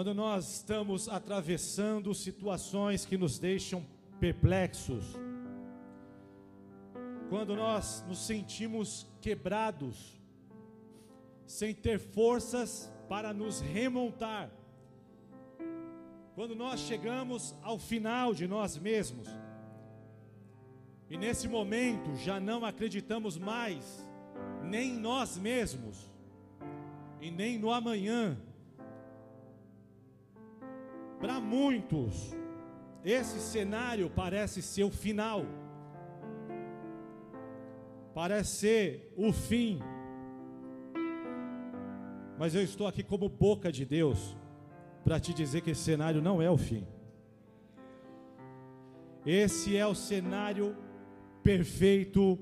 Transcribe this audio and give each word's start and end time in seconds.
Quando 0.00 0.14
nós 0.14 0.56
estamos 0.56 1.10
atravessando 1.10 2.14
situações 2.14 3.04
que 3.04 3.18
nos 3.18 3.38
deixam 3.38 3.84
perplexos, 4.18 5.04
quando 7.28 7.54
nós 7.54 8.02
nos 8.08 8.24
sentimos 8.24 9.06
quebrados, 9.20 10.18
sem 11.44 11.74
ter 11.74 11.98
forças 11.98 12.90
para 13.10 13.34
nos 13.34 13.60
remontar, 13.60 14.50
quando 16.34 16.56
nós 16.56 16.80
chegamos 16.80 17.54
ao 17.60 17.78
final 17.78 18.32
de 18.32 18.48
nós 18.48 18.78
mesmos, 18.78 19.28
e 21.10 21.18
nesse 21.18 21.46
momento 21.46 22.16
já 22.16 22.40
não 22.40 22.64
acreditamos 22.64 23.36
mais, 23.36 24.08
nem 24.62 24.94
em 24.94 24.98
nós 24.98 25.36
mesmos, 25.36 26.10
e 27.20 27.30
nem 27.30 27.58
no 27.58 27.70
amanhã. 27.70 28.38
Para 31.20 31.38
muitos, 31.38 32.34
esse 33.04 33.38
cenário 33.40 34.08
parece 34.08 34.62
ser 34.62 34.84
o 34.84 34.90
final, 34.90 35.44
parece 38.14 38.56
ser 38.56 39.12
o 39.16 39.30
fim, 39.30 39.80
mas 42.38 42.54
eu 42.54 42.62
estou 42.62 42.86
aqui 42.86 43.02
como 43.02 43.28
boca 43.28 43.70
de 43.70 43.84
Deus 43.84 44.34
para 45.04 45.20
te 45.20 45.34
dizer 45.34 45.60
que 45.60 45.72
esse 45.72 45.82
cenário 45.82 46.22
não 46.22 46.40
é 46.40 46.50
o 46.50 46.56
fim. 46.56 46.86
Esse 49.26 49.76
é 49.76 49.86
o 49.86 49.94
cenário 49.94 50.74
perfeito 51.42 52.38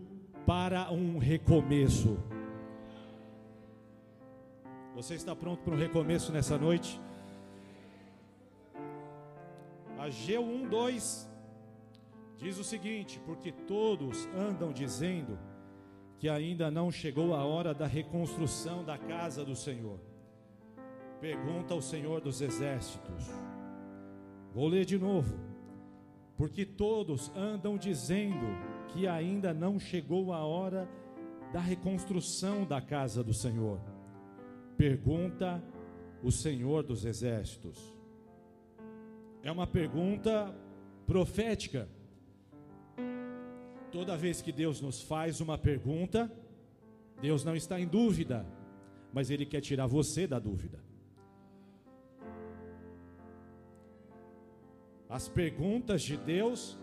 para 0.47 0.92
um 0.92 1.19
recomeço. 1.19 2.16
Você 4.94 5.14
está 5.14 5.34
pronto 5.34 5.64
para 5.64 5.75
um 5.75 5.78
recomeço 5.78 6.33
nessa 6.33 6.56
noite? 6.56 7.00
Ageu 10.09 10.42
1:2 10.42 11.28
diz 12.39 12.59
o 12.59 12.64
seguinte: 12.64 13.20
porque 13.27 13.53
todos 13.53 14.27
andam 14.34 14.73
dizendo 14.73 15.39
que 16.19 16.31
ainda 16.31 16.70
não 16.70 16.91
chegou 16.91 17.34
a 17.34 17.45
hora 17.45 17.75
da 17.75 17.87
reconstrução 17.87 18.83
da 18.83 18.97
casa 18.97 19.45
do 19.45 19.55
Senhor. 19.55 20.00
Pergunta 21.20 21.75
ao 21.75 21.83
Senhor 21.83 22.23
dos 22.23 22.41
exércitos. 22.41 23.27
Vou 24.55 24.67
ler 24.67 24.87
de 24.87 24.98
novo. 24.98 25.39
Porque 26.39 26.65
todos 26.65 27.31
andam 27.37 27.77
dizendo 27.77 28.47
que 28.89 29.06
ainda 29.06 29.53
não 29.53 29.78
chegou 29.78 30.33
a 30.33 30.43
hora 30.43 30.89
da 31.53 31.61
reconstrução 31.61 32.65
da 32.65 32.81
casa 32.81 33.22
do 33.22 33.34
Senhor. 33.34 33.78
Pergunta 34.77 35.62
o 36.22 36.31
Senhor 36.31 36.83
dos 36.83 37.05
Exércitos. 37.05 37.97
É 39.42 39.53
uma 39.53 39.67
pergunta 39.67 40.55
profética. 41.06 41.89
Toda 43.91 44.17
vez 44.17 44.42
que 44.42 44.53
Deus 44.53 44.81
nos 44.81 45.03
faz 45.03 45.41
uma 45.41 45.56
pergunta, 45.56 46.31
Deus 47.20 47.44
não 47.44 47.56
está 47.56 47.81
em 47.81 47.86
dúvida, 47.86 48.47
mas 49.12 49.31
Ele 49.31 49.47
quer 49.47 49.61
tirar 49.61 49.86
você 49.86 50.27
da 50.27 50.39
dúvida. 50.39 50.78
As 55.09 55.28
perguntas 55.28 56.03
de 56.03 56.16
Deus 56.16 56.78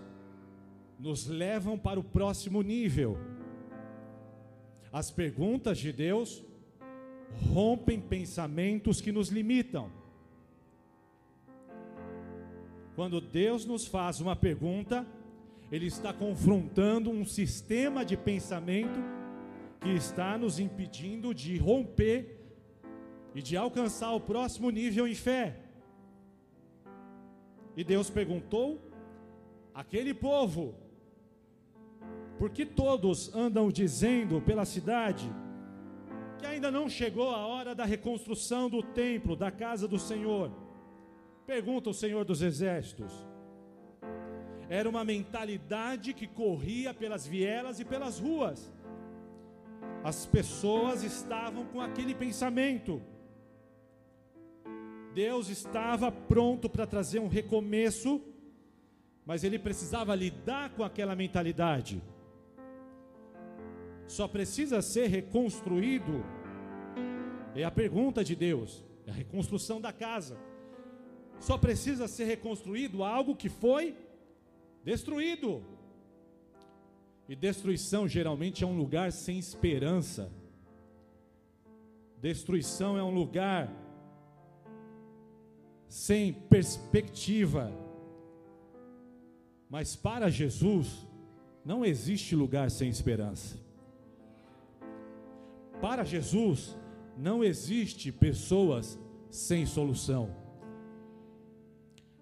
nos 0.97 1.27
levam 1.27 1.77
para 1.77 1.99
o 1.99 2.03
próximo 2.03 2.61
nível. 2.63 3.17
As 4.91 5.11
perguntas 5.11 5.77
de 5.77 5.91
Deus 5.91 6.43
rompem 7.53 7.99
pensamentos 7.99 9.01
que 9.01 9.11
nos 9.11 9.29
limitam. 9.29 9.91
Quando 12.95 13.19
Deus 13.19 13.65
nos 13.65 13.85
faz 13.85 14.21
uma 14.21 14.35
pergunta, 14.37 15.05
Ele 15.69 15.87
está 15.87 16.13
confrontando 16.13 17.11
um 17.11 17.25
sistema 17.25 18.05
de 18.05 18.15
pensamento 18.15 18.99
que 19.81 19.89
está 19.89 20.37
nos 20.37 20.59
impedindo 20.59 21.33
de 21.33 21.57
romper 21.57 22.39
e 23.35 23.41
de 23.41 23.57
alcançar 23.57 24.13
o 24.13 24.19
próximo 24.21 24.69
nível 24.69 25.05
em 25.05 25.13
fé. 25.13 25.59
E 27.75 27.83
Deus 27.83 28.09
perguntou 28.09 28.81
aquele 29.73 30.13
povo 30.13 30.75
porque 32.39 32.65
todos 32.65 33.33
andam 33.35 33.69
dizendo 33.69 34.41
pela 34.41 34.63
cidade 34.63 35.29
que 36.37 36.45
ainda 36.45 36.71
não 36.71 36.87
chegou 36.87 37.29
a 37.29 37.45
hora 37.45 37.75
da 37.75 37.83
reconstrução 37.83 38.69
do 38.69 38.81
templo, 38.81 39.35
da 39.35 39.51
casa 39.51 39.85
do 39.85 39.99
Senhor. 39.99 40.64
Pergunta 41.45 41.89
o 41.89 41.93
Senhor 41.93 42.25
dos 42.25 42.41
Exércitos. 42.41 43.13
Era 44.67 44.89
uma 44.89 45.05
mentalidade 45.05 46.13
que 46.13 46.27
corria 46.27 46.93
pelas 46.93 47.27
vielas 47.27 47.79
e 47.79 47.85
pelas 47.85 48.19
ruas. 48.19 48.71
As 50.03 50.25
pessoas 50.25 51.03
estavam 51.03 51.65
com 51.65 51.79
aquele 51.79 52.15
pensamento. 52.15 53.01
Deus 55.13 55.49
estava 55.49 56.11
pronto 56.11 56.69
para 56.69 56.85
trazer 56.85 57.19
um 57.19 57.27
recomeço, 57.27 58.21
mas 59.25 59.43
ele 59.43 59.57
precisava 59.57 60.13
lidar 60.15 60.71
com 60.71 60.83
aquela 60.83 61.15
mentalidade 61.15 62.01
só 64.07 64.27
precisa 64.27 64.81
ser 64.81 65.07
reconstruído. 65.07 66.23
É 67.55 67.63
a 67.63 67.71
pergunta 67.71 68.23
de 68.23 68.35
Deus, 68.35 68.83
é 69.05 69.11
a 69.11 69.13
reconstrução 69.13 69.79
da 69.79 69.91
casa. 69.91 70.37
Só 71.39 71.57
precisa 71.57 72.07
ser 72.07 72.25
reconstruído 72.25 73.03
algo 73.03 73.35
que 73.35 73.49
foi 73.49 73.95
destruído. 74.83 75.63
E 77.27 77.35
destruição 77.35 78.07
geralmente 78.07 78.63
é 78.63 78.67
um 78.67 78.77
lugar 78.77 79.11
sem 79.11 79.37
esperança. 79.39 80.31
Destruição 82.21 82.97
é 82.97 83.03
um 83.03 83.13
lugar 83.13 83.71
sem 85.87 86.33
perspectiva. 86.33 87.71
Mas 89.69 89.95
para 89.95 90.29
Jesus, 90.29 91.07
não 91.63 91.83
existe 91.83 92.35
lugar 92.35 92.69
sem 92.69 92.89
esperança. 92.89 93.57
Para 95.81 96.03
Jesus, 96.03 96.77
não 97.17 97.43
existe 97.43 98.11
pessoas 98.11 98.99
sem 99.29 99.65
solução. 99.65 100.44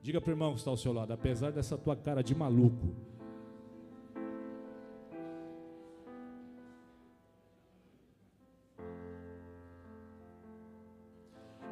Diga 0.03 0.19
para 0.19 0.31
o 0.31 0.33
irmão 0.33 0.51
que 0.51 0.59
está 0.59 0.69
ao 0.69 0.75
seu 0.75 0.91
lado, 0.91 1.13
apesar 1.13 1.49
dessa 1.49 1.77
tua 1.77 1.95
cara 1.95 2.21
de 2.21 2.35
maluco, 2.35 2.93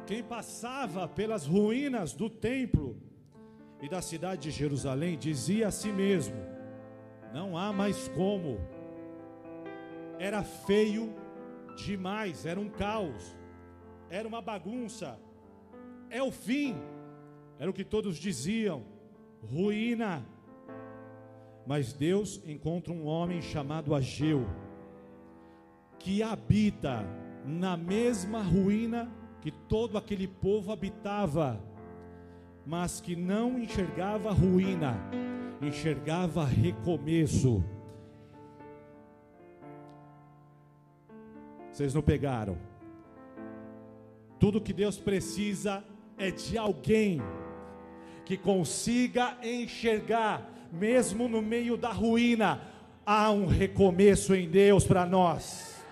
quem 0.06 0.22
passava 0.22 1.06
pelas 1.06 1.46
ruínas 1.46 2.14
do 2.14 2.30
templo 2.30 2.96
e 3.82 3.88
da 3.90 4.00
cidade 4.00 4.44
de 4.44 4.50
Jerusalém 4.50 5.18
dizia 5.18 5.68
a 5.68 5.70
si 5.70 5.92
mesmo: 5.92 6.36
não 7.34 7.54
há 7.54 7.70
mais 7.70 8.08
como, 8.08 8.58
era 10.18 10.42
feio 10.42 11.14
demais, 11.76 12.46
era 12.46 12.58
um 12.58 12.70
caos, 12.70 13.36
era 14.08 14.26
uma 14.26 14.40
bagunça, 14.40 15.20
é 16.08 16.22
o 16.22 16.32
fim, 16.32 16.74
era 17.62 17.70
o 17.70 17.74
que 17.74 17.84
todos 17.84 18.16
diziam, 18.16 18.82
ruína. 19.40 20.26
Mas 21.64 21.92
Deus 21.92 22.42
encontra 22.44 22.92
um 22.92 23.06
homem 23.06 23.40
chamado 23.40 23.94
Ageu, 23.94 24.44
que 25.96 26.24
habita 26.24 27.06
na 27.46 27.76
mesma 27.76 28.42
ruína 28.42 29.08
que 29.40 29.52
todo 29.52 29.96
aquele 29.96 30.26
povo 30.26 30.72
habitava, 30.72 31.64
mas 32.66 33.00
que 33.00 33.14
não 33.14 33.56
enxergava 33.56 34.32
ruína, 34.32 34.96
enxergava 35.62 36.44
recomeço. 36.44 37.62
Vocês 41.70 41.94
não 41.94 42.02
pegaram. 42.02 42.58
Tudo 44.40 44.60
que 44.60 44.72
Deus 44.72 44.98
precisa 44.98 45.84
é 46.18 46.32
de 46.32 46.58
alguém 46.58 47.22
que 48.32 48.36
consiga 48.38 49.36
enxergar, 49.42 50.50
mesmo 50.72 51.28
no 51.28 51.42
meio 51.42 51.76
da 51.76 51.92
ruína, 51.92 52.62
há 53.04 53.30
um 53.30 53.44
recomeço 53.44 54.34
em 54.34 54.48
Deus 54.48 54.86
para 54.86 55.04
nós. 55.04 55.84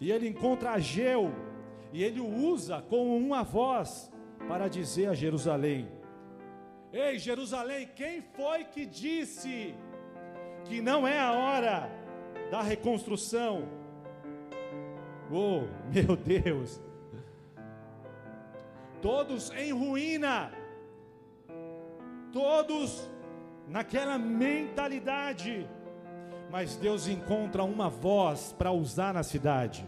E 0.00 0.10
ele 0.10 0.26
encontra 0.26 0.70
Ageu, 0.70 1.30
e 1.92 2.02
ele 2.02 2.20
o 2.20 2.26
usa 2.26 2.80
com 2.80 3.14
uma 3.14 3.42
voz 3.42 4.10
para 4.48 4.66
dizer 4.66 5.10
a 5.10 5.14
Jerusalém: 5.14 5.86
Ei, 6.90 7.18
Jerusalém, 7.18 7.90
quem 7.94 8.22
foi 8.34 8.64
que 8.64 8.86
disse 8.86 9.74
que 10.64 10.80
não 10.80 11.06
é 11.06 11.20
a 11.20 11.32
hora 11.32 11.90
da 12.50 12.62
reconstrução. 12.62 13.68
Oh, 15.30 15.64
meu 15.92 16.16
Deus! 16.16 16.91
Todos 19.02 19.50
em 19.50 19.72
ruína, 19.72 20.52
todos 22.32 23.10
naquela 23.66 24.16
mentalidade, 24.16 25.68
mas 26.52 26.76
Deus 26.76 27.08
encontra 27.08 27.64
uma 27.64 27.88
voz 27.90 28.54
para 28.56 28.70
usar 28.70 29.12
na 29.12 29.24
cidade. 29.24 29.84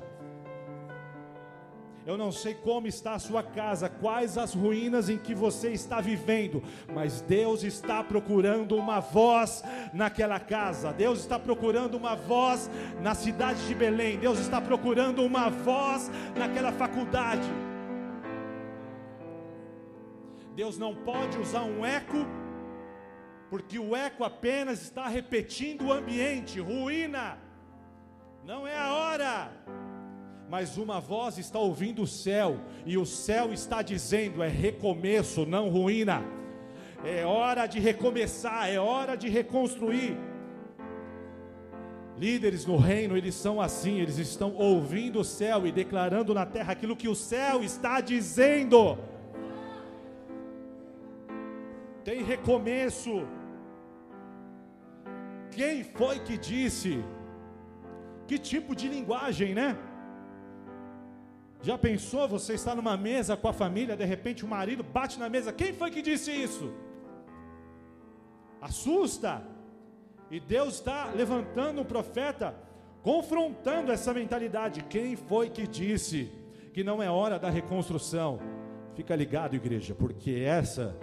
Eu 2.04 2.18
não 2.18 2.32
sei 2.32 2.54
como 2.54 2.88
está 2.88 3.14
a 3.14 3.18
sua 3.18 3.42
casa, 3.42 3.88
quais 3.88 4.36
as 4.36 4.52
ruínas 4.52 5.08
em 5.08 5.16
que 5.16 5.34
você 5.34 5.70
está 5.70 6.00
vivendo, 6.00 6.60
mas 6.92 7.22
Deus 7.22 7.62
está 7.62 8.02
procurando 8.02 8.76
uma 8.76 8.98
voz 8.98 9.62
naquela 9.92 10.40
casa. 10.40 10.92
Deus 10.92 11.20
está 11.20 11.38
procurando 11.38 11.94
uma 11.94 12.16
voz 12.16 12.68
na 13.00 13.14
cidade 13.14 13.66
de 13.66 13.74
Belém. 13.74 14.18
Deus 14.18 14.38
está 14.38 14.60
procurando 14.60 15.24
uma 15.24 15.48
voz 15.48 16.10
naquela 16.36 16.72
faculdade. 16.72 17.48
Deus 20.54 20.78
não 20.78 20.94
pode 20.94 21.38
usar 21.38 21.62
um 21.62 21.84
eco, 21.84 22.26
porque 23.50 23.78
o 23.78 23.94
eco 23.94 24.24
apenas 24.24 24.82
está 24.82 25.08
repetindo 25.08 25.86
o 25.86 25.92
ambiente, 25.92 26.60
ruína. 26.60 27.38
Não 28.44 28.66
é 28.66 28.76
a 28.76 28.92
hora 28.92 29.64
mas 30.48 30.76
uma 30.76 31.00
voz 31.00 31.38
está 31.38 31.58
ouvindo 31.58 32.02
o 32.02 32.06
céu, 32.06 32.60
e 32.84 32.96
o 32.96 33.04
céu 33.04 33.52
está 33.52 33.82
dizendo: 33.82 34.42
é 34.42 34.48
recomeço, 34.48 35.46
não 35.46 35.68
ruína. 35.68 36.22
É 37.04 37.24
hora 37.24 37.66
de 37.66 37.80
recomeçar, 37.80 38.70
é 38.70 38.78
hora 38.78 39.16
de 39.16 39.28
reconstruir. 39.28 40.16
Líderes 42.16 42.64
no 42.64 42.76
reino, 42.76 43.16
eles 43.16 43.34
são 43.34 43.60
assim, 43.60 43.98
eles 43.98 44.16
estão 44.18 44.54
ouvindo 44.54 45.18
o 45.18 45.24
céu 45.24 45.66
e 45.66 45.72
declarando 45.72 46.32
na 46.32 46.46
terra 46.46 46.72
aquilo 46.72 46.94
que 46.94 47.08
o 47.08 47.14
céu 47.14 47.62
está 47.62 48.00
dizendo. 48.00 48.96
Tem 52.04 52.22
recomeço. 52.22 53.26
Quem 55.50 55.82
foi 55.84 56.18
que 56.20 56.36
disse? 56.36 57.02
Que 58.26 58.38
tipo 58.38 58.76
de 58.76 58.88
linguagem, 58.88 59.54
né? 59.54 59.76
Já 61.62 61.78
pensou 61.78 62.28
você 62.28 62.54
está 62.54 62.74
numa 62.74 62.96
mesa 62.96 63.36
com 63.38 63.48
a 63.48 63.52
família, 63.52 63.96
de 63.96 64.04
repente 64.04 64.44
o 64.44 64.48
marido 64.48 64.82
bate 64.82 65.18
na 65.18 65.30
mesa? 65.30 65.50
Quem 65.50 65.72
foi 65.72 65.90
que 65.90 66.02
disse 66.02 66.30
isso? 66.30 66.70
Assusta. 68.60 69.42
E 70.30 70.38
Deus 70.38 70.74
está 70.74 71.06
levantando 71.06 71.80
um 71.80 71.84
profeta, 71.84 72.54
confrontando 73.02 73.90
essa 73.92 74.12
mentalidade. 74.12 74.84
Quem 74.84 75.16
foi 75.16 75.48
que 75.48 75.66
disse 75.66 76.30
que 76.74 76.84
não 76.84 77.02
é 77.02 77.10
hora 77.10 77.38
da 77.38 77.48
reconstrução? 77.48 78.40
Fica 78.94 79.16
ligado, 79.16 79.56
igreja, 79.56 79.94
porque 79.94 80.32
essa 80.32 80.94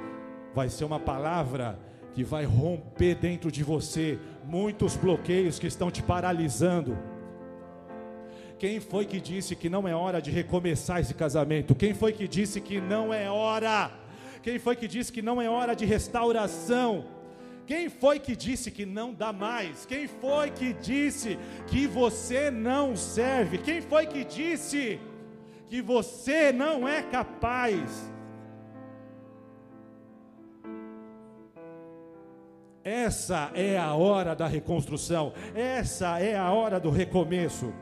vai 0.54 0.70
ser 0.70 0.86
uma 0.86 1.00
palavra 1.00 1.80
que 2.14 2.24
vai 2.24 2.46
romper 2.46 3.16
dentro 3.16 3.52
de 3.52 3.64
você 3.64 4.20
muitos 4.46 4.96
bloqueios 4.96 5.60
que 5.60 5.68
estão 5.68 5.90
te 5.90 6.04
paralisando 6.04 6.98
quem 8.62 8.80
foi 8.80 9.06
que 9.08 9.20
disse 9.20 9.56
que 9.56 9.68
não 9.68 9.88
é 9.88 9.96
hora 9.96 10.22
de 10.22 10.30
recomeçar 10.30 11.00
esse 11.00 11.16
casamento? 11.16 11.74
Quem 11.74 11.96
foi 11.96 12.14
que 12.14 12.28
disse 12.28 12.62
que 12.62 12.80
não 12.80 13.12
é 13.12 13.28
hora? 13.28 13.92
Quem 14.44 14.60
foi 14.60 14.76
que 14.76 14.88
disse 14.88 15.12
que 15.12 15.20
não 15.20 15.42
é 15.42 15.50
hora 15.50 15.74
de 15.74 15.84
restauração? 15.84 17.08
Quem 17.66 17.90
foi 17.90 18.20
que 18.20 18.36
disse 18.36 18.70
que 18.70 18.86
não 18.86 19.16
dá 19.16 19.34
mais? 19.34 19.84
Quem 19.88 20.08
foi 20.08 20.52
que 20.52 20.74
disse 20.74 21.40
que 21.66 21.88
você 21.88 22.52
não 22.52 22.96
serve? 22.96 23.58
Quem 23.58 23.82
foi 23.82 24.06
que 24.06 24.24
disse 24.24 25.00
que 25.68 25.82
você 25.82 26.52
não 26.52 26.88
é 26.88 27.02
capaz? 27.02 28.11
Essa 33.06 33.52
é 33.56 33.80
a 33.80 33.96
hora 33.96 34.36
da 34.36 34.46
reconstrução, 34.46 35.34
essa 35.56 36.20
é 36.20 36.38
a 36.38 36.52
hora 36.52 36.80
do 36.80 36.92
recomeço. 36.92 37.74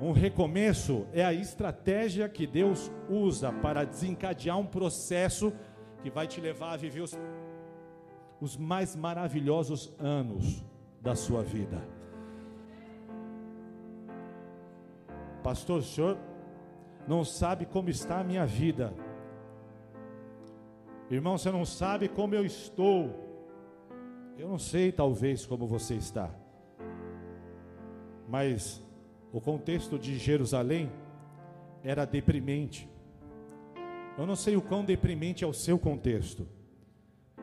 Um 0.00 0.12
recomeço 0.12 1.04
é 1.12 1.24
a 1.24 1.32
estratégia 1.32 2.28
que 2.28 2.46
Deus 2.46 2.92
usa 3.08 3.52
para 3.52 3.84
desencadear 3.84 4.56
um 4.56 4.64
processo 4.64 5.52
que 6.00 6.08
vai 6.08 6.28
te 6.28 6.40
levar 6.40 6.74
a 6.74 6.76
viver 6.76 7.00
os, 7.00 7.18
os 8.40 8.56
mais 8.56 8.94
maravilhosos 8.94 9.92
anos 9.98 10.64
da 11.02 11.16
sua 11.16 11.42
vida. 11.42 11.82
Pastor, 15.42 15.80
o 15.80 15.82
senhor 15.82 16.16
não 17.08 17.24
sabe 17.24 17.66
como 17.66 17.90
está 17.90 18.20
a 18.20 18.24
minha 18.24 18.46
vida. 18.46 18.94
Irmão, 21.10 21.36
você 21.36 21.50
não 21.50 21.64
sabe 21.64 22.08
como 22.08 22.32
eu 22.36 22.46
estou. 22.46 23.29
Eu 24.38 24.48
não 24.48 24.58
sei, 24.58 24.90
talvez, 24.90 25.44
como 25.44 25.66
você 25.66 25.94
está. 25.94 26.30
Mas 28.28 28.82
o 29.32 29.40
contexto 29.40 29.98
de 29.98 30.18
Jerusalém 30.18 30.90
era 31.82 32.04
deprimente. 32.04 32.88
Eu 34.18 34.26
não 34.26 34.36
sei 34.36 34.56
o 34.56 34.62
quão 34.62 34.84
deprimente 34.84 35.44
é 35.44 35.46
o 35.46 35.52
seu 35.52 35.78
contexto, 35.78 36.46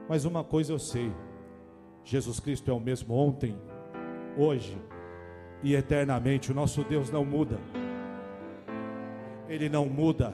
mas 0.08 0.26
uma 0.26 0.44
coisa 0.44 0.74
eu 0.74 0.80
sei: 0.80 1.12
Jesus 2.04 2.40
Cristo 2.40 2.70
é 2.70 2.74
o 2.74 2.80
mesmo 2.80 3.16
ontem, 3.16 3.56
hoje 4.38 4.78
e 5.64 5.74
eternamente. 5.74 6.52
O 6.52 6.56
nosso 6.56 6.84
Deus 6.84 7.10
não 7.10 7.26
muda, 7.26 7.60
Ele 9.50 9.70
não 9.70 9.86
muda, 9.88 10.34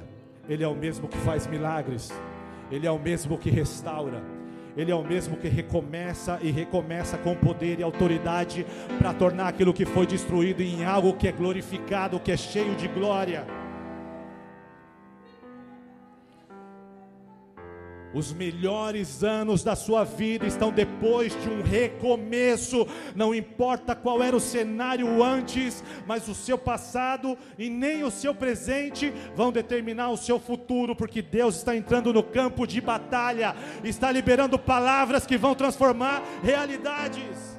Ele 0.49 0.63
é 0.63 0.67
o 0.67 0.75
mesmo 0.75 1.07
que 1.07 1.17
faz 1.19 1.47
milagres, 1.47 2.11
Ele 2.69 2.85
é 2.85 2.91
o 2.91 2.99
mesmo 2.99 3.37
que 3.37 3.49
restaura. 3.49 4.21
Ele 4.75 4.91
é 4.91 4.95
o 4.95 5.03
mesmo 5.03 5.37
que 5.37 5.47
recomeça 5.47 6.39
e 6.41 6.51
recomeça 6.51 7.17
com 7.17 7.35
poder 7.35 7.79
e 7.79 7.83
autoridade 7.83 8.65
para 8.97 9.13
tornar 9.13 9.47
aquilo 9.47 9.73
que 9.73 9.85
foi 9.85 10.07
destruído 10.07 10.61
em 10.61 10.83
algo 10.83 11.13
que 11.13 11.27
é 11.27 11.31
glorificado, 11.31 12.19
que 12.19 12.31
é 12.31 12.37
cheio 12.37 12.75
de 12.75 12.87
glória. 12.87 13.45
Os 18.13 18.31
melhores 18.31 19.23
anos 19.23 19.63
da 19.63 19.75
sua 19.75 20.03
vida 20.03 20.45
estão 20.45 20.71
depois 20.71 21.33
de 21.41 21.49
um 21.49 21.63
recomeço. 21.63 22.87
Não 23.15 23.33
importa 23.33 23.95
qual 23.95 24.21
era 24.21 24.35
o 24.35 24.39
cenário 24.39 25.23
antes, 25.23 25.83
mas 26.05 26.27
o 26.27 26.35
seu 26.35 26.57
passado 26.57 27.35
e 27.57 27.69
nem 27.69 28.03
o 28.03 28.11
seu 28.11 28.35
presente 28.35 29.11
vão 29.35 29.51
determinar 29.51 30.09
o 30.09 30.17
seu 30.17 30.39
futuro, 30.39 30.95
porque 30.95 31.21
Deus 31.21 31.57
está 31.57 31.75
entrando 31.75 32.13
no 32.13 32.21
campo 32.21 32.67
de 32.67 32.79
batalha, 32.79 33.55
está 33.83 34.11
liberando 34.11 34.59
palavras 34.59 35.25
que 35.25 35.37
vão 35.37 35.55
transformar 35.55 36.21
realidades. 36.43 37.53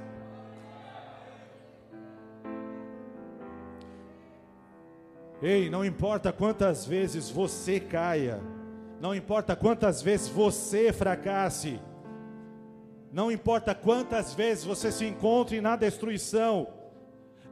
Ei, 5.43 5.69
não 5.69 5.85
importa 5.85 6.33
quantas 6.33 6.87
vezes 6.87 7.29
você 7.29 7.79
caia, 7.79 8.40
não 9.05 9.15
importa 9.15 9.55
quantas 9.55 10.01
vezes 10.01 10.31
você 10.31 10.91
fracasse, 10.91 11.79
não 13.13 13.31
importa 13.31 13.75
quantas 13.75 14.33
vezes 14.33 14.65
você 14.65 14.91
se 14.91 15.05
encontre 15.05 15.61
na 15.61 15.77
destruição, 15.77 16.67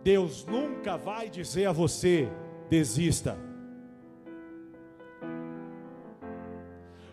Deus 0.03 0.47
nunca 0.47 0.97
vai 0.97 1.29
dizer 1.29 1.67
a 1.67 1.73
você: 1.73 2.27
desista. 2.71 3.37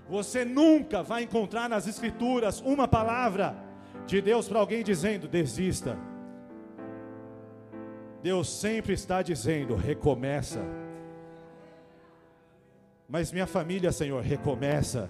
Você 0.08 0.46
nunca 0.46 1.04
vai 1.04 1.24
encontrar 1.24 1.68
nas 1.68 1.86
Escrituras 1.86 2.62
uma 2.62 2.88
palavra 2.88 3.58
de 4.06 4.22
Deus 4.22 4.48
para 4.48 4.60
alguém 4.60 4.86
dizendo: 4.86 5.28
desista. 5.28 6.00
Deus 8.24 8.50
sempre 8.50 8.94
está 8.94 9.22
dizendo: 9.22 9.76
recomeça. 9.76 10.64
Mas 13.10 13.32
minha 13.32 13.48
família, 13.48 13.92
Senhor, 13.92 14.22
recomeça. 14.22 15.10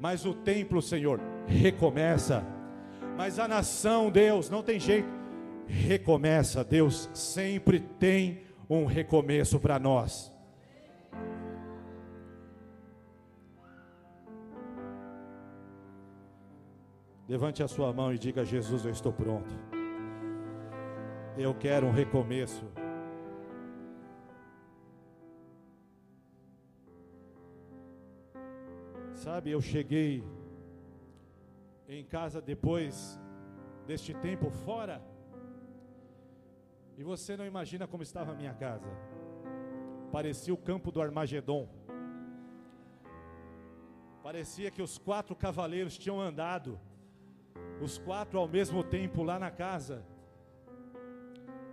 Mas 0.00 0.24
o 0.24 0.32
templo, 0.32 0.80
Senhor, 0.80 1.20
recomeça. 1.46 2.42
Mas 3.18 3.38
a 3.38 3.46
nação, 3.46 4.10
Deus, 4.10 4.48
não 4.48 4.62
tem 4.62 4.80
jeito. 4.80 5.08
Recomeça, 5.66 6.64
Deus 6.64 7.10
sempre 7.12 7.78
tem 7.78 8.40
um 8.68 8.86
recomeço 8.86 9.60
para 9.60 9.78
nós. 9.78 10.32
Levante 17.28 17.62
a 17.62 17.68
sua 17.68 17.92
mão 17.92 18.12
e 18.12 18.18
diga: 18.18 18.44
Jesus, 18.44 18.84
eu 18.84 18.90
estou 18.90 19.12
pronto. 19.12 19.54
Eu 21.36 21.54
quero 21.54 21.86
um 21.86 21.92
recomeço. 21.92 22.64
Sabe, 29.22 29.52
eu 29.52 29.60
cheguei 29.60 30.24
em 31.88 32.04
casa 32.04 32.42
depois 32.42 33.20
deste 33.86 34.12
tempo 34.14 34.50
fora. 34.50 35.00
E 36.98 37.04
você 37.04 37.36
não 37.36 37.46
imagina 37.46 37.86
como 37.86 38.02
estava 38.02 38.32
a 38.32 38.34
minha 38.34 38.52
casa. 38.52 38.90
Parecia 40.10 40.52
o 40.52 40.56
campo 40.56 40.90
do 40.90 41.00
Armagedon. 41.00 41.68
Parecia 44.24 44.72
que 44.72 44.82
os 44.82 44.98
quatro 44.98 45.36
cavaleiros 45.36 45.96
tinham 45.96 46.20
andado, 46.20 46.80
os 47.80 47.98
quatro 47.98 48.40
ao 48.40 48.48
mesmo 48.48 48.82
tempo 48.82 49.22
lá 49.22 49.38
na 49.38 49.52
casa. 49.52 50.04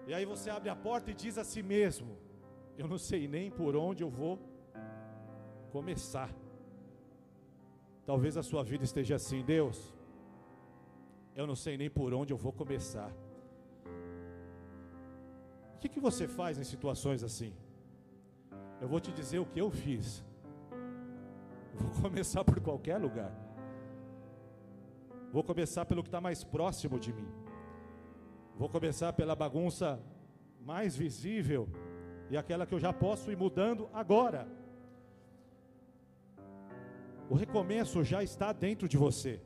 E 0.05 0.13
aí 0.13 0.23
você 0.23 0.51
abre 0.51 0.69
a 0.69 0.75
porta 0.75 1.09
e 1.09 1.15
diz 1.15 1.35
a 1.39 1.43
si 1.43 1.63
mesmo: 1.63 2.15
Eu 2.77 2.87
não 2.87 2.99
sei 2.99 3.27
nem 3.27 3.49
por 3.49 3.75
onde 3.75 4.03
eu 4.03 4.09
vou 4.21 4.37
começar. 5.71 6.29
Talvez 8.09 8.35
a 8.37 8.41
sua 8.41 8.63
vida 8.63 8.83
esteja 8.83 9.17
assim, 9.17 9.43
Deus. 9.43 9.93
Eu 11.35 11.45
não 11.45 11.55
sei 11.55 11.77
nem 11.77 11.91
por 11.91 12.11
onde 12.11 12.33
eu 12.33 12.37
vou 12.37 12.51
começar. 12.51 13.11
O 15.75 15.77
que, 15.79 15.87
que 15.87 15.99
você 15.99 16.27
faz 16.27 16.57
em 16.57 16.63
situações 16.63 17.23
assim? 17.23 17.53
Eu 18.81 18.87
vou 18.87 18.99
te 18.99 19.11
dizer 19.11 19.37
o 19.37 19.45
que 19.45 19.61
eu 19.61 19.69
fiz. 19.69 20.25
Vou 21.75 21.91
começar 22.01 22.43
por 22.43 22.59
qualquer 22.59 22.97
lugar. 22.97 23.31
Vou 25.31 25.43
começar 25.43 25.85
pelo 25.85 26.01
que 26.01 26.09
está 26.09 26.19
mais 26.19 26.43
próximo 26.43 26.99
de 26.99 27.13
mim. 27.13 27.31
Vou 28.57 28.69
começar 28.69 29.13
pela 29.13 29.35
bagunça 29.35 30.01
mais 30.59 30.95
visível 30.95 31.69
e 32.31 32.35
aquela 32.35 32.65
que 32.65 32.73
eu 32.73 32.79
já 32.79 32.91
posso 32.91 33.31
ir 33.31 33.37
mudando 33.37 33.87
agora. 33.93 34.47
O 37.29 37.35
recomeço 37.35 38.03
já 38.03 38.23
está 38.23 38.51
dentro 38.51 38.87
de 38.87 38.97
você. 38.97 39.39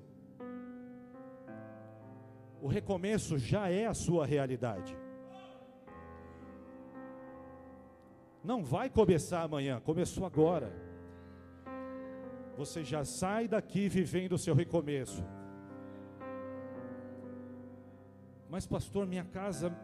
O 2.61 2.67
recomeço 2.67 3.37
já 3.37 3.69
é 3.69 3.85
a 3.85 3.93
sua 3.93 4.25
realidade. 4.25 4.97
Não 8.41 8.63
vai 8.63 8.89
começar 8.89 9.41
amanhã, 9.41 9.81
começou 9.81 10.25
agora. 10.25 10.71
Você 12.57 12.83
já 12.83 13.03
sai 13.03 13.49
daqui 13.49 13.89
vivendo 13.89 14.33
o 14.33 14.37
seu 14.37 14.55
recomeço. 14.55 15.23
Mas, 18.49 18.65
pastor, 18.65 19.05
minha 19.05 19.25
casa, 19.25 19.75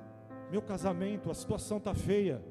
meu 0.50 0.62
casamento, 0.62 1.30
a 1.30 1.34
situação 1.34 1.80
está 1.80 1.94
feia. 1.94 2.42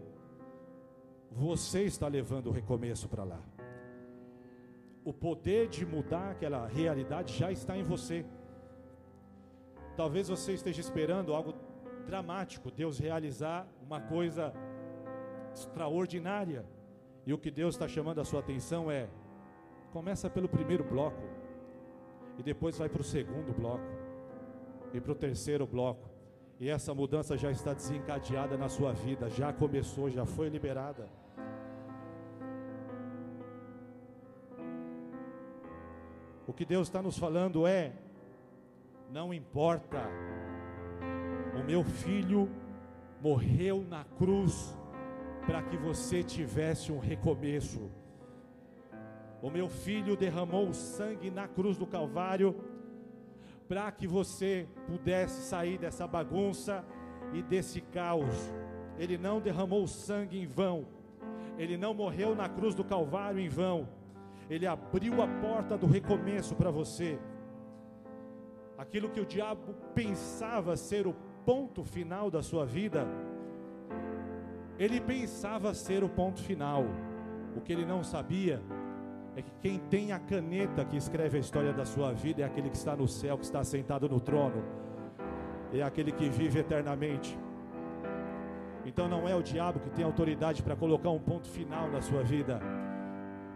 Você 1.31 1.85
está 1.85 2.09
levando 2.09 2.49
o 2.49 2.53
recomeço 2.53 3.09
para 3.09 3.25
lá. 3.25 3.41
O 5.09 5.13
poder 5.15 5.69
de 5.69 5.87
mudar 5.87 6.33
aquela 6.33 6.67
realidade 6.67 7.33
já 7.33 7.51
está 7.51 7.75
em 7.75 7.83
você. 7.83 8.27
Talvez 9.97 10.29
você 10.29 10.53
esteja 10.53 10.83
esperando 10.83 11.33
algo 11.33 11.55
dramático, 12.07 12.71
Deus 12.71 12.99
realizar 12.99 13.67
uma 13.83 14.03
coisa 14.03 14.53
extraordinária. 15.55 16.63
E 17.25 17.33
o 17.33 17.39
que 17.39 17.51
Deus 17.51 17.75
está 17.75 17.89
chamando 17.89 18.21
a 18.21 18.25
sua 18.27 18.41
atenção 18.41 18.91
é: 18.91 19.09
começa 19.95 20.29
pelo 20.29 20.47
primeiro 20.47 20.85
bloco, 20.85 21.23
e 22.39 22.43
depois 22.43 22.77
vai 22.77 22.91
para 22.91 23.01
o 23.01 23.11
segundo 23.17 23.51
bloco, 23.55 23.91
e 24.93 25.01
para 25.01 25.13
o 25.13 25.15
terceiro 25.15 25.67
bloco. 25.67 26.07
E 26.61 26.69
essa 26.69 26.93
mudança 26.93 27.35
já 27.35 27.51
está 27.51 27.73
desencadeada 27.73 28.59
na 28.59 28.69
sua 28.69 28.93
vida, 28.93 29.31
já 29.31 29.55
começou, 29.55 30.11
já 30.11 30.27
foi 30.27 30.51
liberada. 30.51 31.09
O 36.49 36.53
que 36.55 36.65
Deus 36.65 36.89
está 36.89 37.03
nos 37.03 37.19
falando 37.19 37.67
é: 37.67 37.93
não 39.11 39.35
importa, 39.35 40.03
o 41.55 41.63
meu 41.63 41.85
filho 41.85 42.49
morreu 43.21 43.85
na 43.87 44.03
cruz 44.17 44.75
para 45.45 45.63
que 45.63 45.77
você 45.77 46.23
tivesse 46.23 46.91
um 46.91 46.99
recomeço. 46.99 47.91
O 49.43 49.51
meu 49.51 49.69
filho 49.69 50.17
derramou 50.17 50.71
o 50.71 50.75
sangue 50.75 51.31
na 51.31 51.47
cruz 51.47 51.77
do 51.77 51.87
Calvário 51.87 52.57
para 53.69 53.93
que 53.93 54.07
você 54.07 54.67
pudesse 54.87 55.43
sair 55.43 55.77
dessa 55.77 56.07
bagunça 56.07 56.83
e 57.35 57.43
desse 57.43 57.83
caos. 57.83 58.51
Ele 58.99 59.19
não 59.19 59.39
derramou 59.39 59.83
o 59.85 59.89
sangue 59.89 60.41
em 60.41 60.47
vão. 60.47 60.87
Ele 61.59 61.77
não 61.77 61.93
morreu 61.93 62.35
na 62.35 62.49
cruz 62.49 62.75
do 62.75 62.83
Calvário 62.83 63.39
em 63.39 63.51
vão. 63.51 63.98
Ele 64.49 64.67
abriu 64.67 65.23
a 65.23 65.29
porta 65.29 65.77
do 65.77 65.87
recomeço 65.87 66.55
para 66.55 66.71
você. 66.71 67.19
Aquilo 68.77 69.11
que 69.11 69.21
o 69.21 69.27
diabo 69.27 69.75
pensava 69.95 70.77
ser 70.77 71.07
o 71.07 71.15
ponto 71.45 71.83
final 71.85 72.31
da 72.31 72.43
sua 72.43 72.65
vida, 72.65 73.07
ele 74.79 75.01
pensava 75.01 75.75
ser 75.75 76.05
o 76.05 76.09
ponto 76.09 76.41
final. 76.41 76.85
O 77.57 77.61
que 77.61 77.73
ele 77.73 77.85
não 77.85 78.03
sabia 78.05 78.63
é 79.35 79.43
que 79.43 79.51
quem 79.61 79.79
tem 79.79 80.13
a 80.13 80.19
caneta 80.19 80.85
que 80.85 80.97
escreve 80.97 81.37
a 81.37 81.41
história 81.41 81.73
da 81.73 81.85
sua 81.85 82.13
vida 82.13 82.43
é 82.43 82.45
aquele 82.45 82.71
que 82.71 82.77
está 82.77 82.97
no 82.97 83.09
céu, 83.09 83.37
que 83.37 83.45
está 83.45 83.63
sentado 83.65 84.09
no 84.09 84.21
trono, 84.21 84.65
é 85.73 85.83
aquele 85.83 86.13
que 86.13 86.29
vive 86.29 86.61
eternamente. 86.61 87.39
Então 88.85 89.09
não 89.09 89.29
é 89.29 89.35
o 89.35 89.43
diabo 89.43 89.81
que 89.81 89.91
tem 89.91 90.05
autoridade 90.05 90.63
para 90.63 90.75
colocar 90.75 91.11
um 91.11 91.19
ponto 91.19 91.49
final 91.49 91.91
na 91.91 92.01
sua 92.01 92.23
vida, 92.23 92.61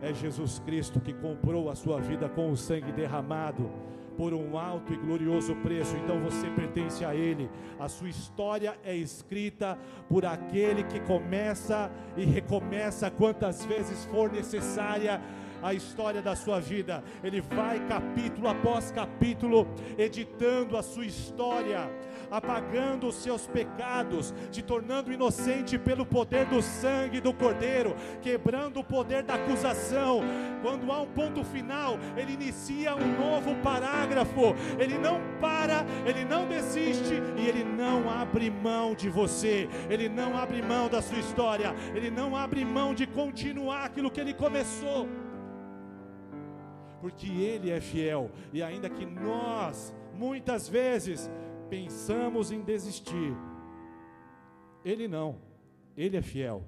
é 0.03 0.13
Jesus 0.13 0.59
Cristo 0.59 1.01
que 1.01 1.15
comprou 1.15 1.71
a 1.71 1.77
sua 1.77 2.01
vida 2.01 2.29
com 2.29 2.51
o 2.51 2.57
sangue 2.57 2.91
derramado 2.91 3.71
por 4.17 4.35
um 4.35 4.59
alto 4.59 4.93
e 4.93 4.97
glorioso 4.97 5.55
preço, 5.57 5.97
então 5.97 6.21
você 6.21 6.51
pertence 6.51 7.05
a 7.05 7.15
Ele. 7.15 7.49
A 7.79 7.89
sua 7.89 8.09
história 8.09 8.77
é 8.85 8.95
escrita 8.95 9.79
por 10.09 10.27
aquele 10.27 10.83
que 10.85 11.01
começa 11.01 11.91
e 12.17 12.25
recomeça 12.25 13.11
quantas 13.11 13.65
vezes 13.65 14.05
for 14.07 14.31
necessária 14.31 15.21
a 15.63 15.73
história 15.73 16.21
da 16.21 16.35
sua 16.35 16.61
vida. 16.61 17.03
Ele 17.23 17.41
vai 17.41 17.79
capítulo 17.87 18.49
após 18.49 18.91
capítulo 18.91 19.67
editando 19.97 20.77
a 20.77 20.83
sua 20.83 21.07
história, 21.07 21.91
apagando 22.31 23.07
os 23.07 23.15
seus 23.15 23.47
pecados, 23.47 24.35
te 24.51 24.63
tornando 24.63 25.13
inocente 25.13 25.79
pelo 25.79 26.05
poder 26.05 26.47
do 26.47 26.61
sangue 26.61 27.21
do 27.21 27.33
Cordeiro, 27.33 27.95
quebrando 28.21 28.81
o 28.81 28.85
poder 28.85 29.23
da 29.23 29.35
acusação. 29.35 30.21
Quando 30.63 30.91
há 30.91 31.01
um 31.01 31.07
ponto 31.07 31.45
final, 31.45 31.99
ele 32.17 32.33
inicia 32.33 32.95
um 32.95 33.19
novo 33.19 33.55
parágrafo. 33.63 34.55
Ele 34.79 34.97
não 34.97 35.21
para, 35.41 35.85
ele 36.07 36.25
não 36.25 36.47
desiste 36.47 37.15
e 37.37 37.47
ele 37.47 37.65
não 37.65 38.09
abre 38.11 38.51
mão 38.51 38.95
de 38.95 39.09
você. 39.09 39.69
Ele 39.91 40.09
não 40.09 40.37
abre 40.37 40.63
mão 40.63 40.89
da 40.89 41.03
sua 41.03 41.19
história. 41.19 41.75
Ele 41.95 42.11
não 42.11 42.37
abre 42.37 42.65
mão 42.65 42.95
de 42.95 43.07
continuar 43.07 43.85
aquilo 43.85 44.11
que 44.11 44.21
ele 44.21 44.33
começou 44.33 45.09
porque 47.03 47.27
Ele 47.27 47.69
é 47.69 47.81
fiel, 47.81 48.31
e 48.53 48.63
ainda 48.63 48.89
que 48.89 49.05
nós, 49.05 49.93
muitas 50.15 50.69
vezes, 50.69 51.29
pensamos 51.69 52.53
em 52.53 52.63
desistir, 52.63 53.37
Ele 54.85 55.09
não, 55.09 55.35
Ele 55.97 56.17
é 56.17 56.23
fiel, 56.23 56.63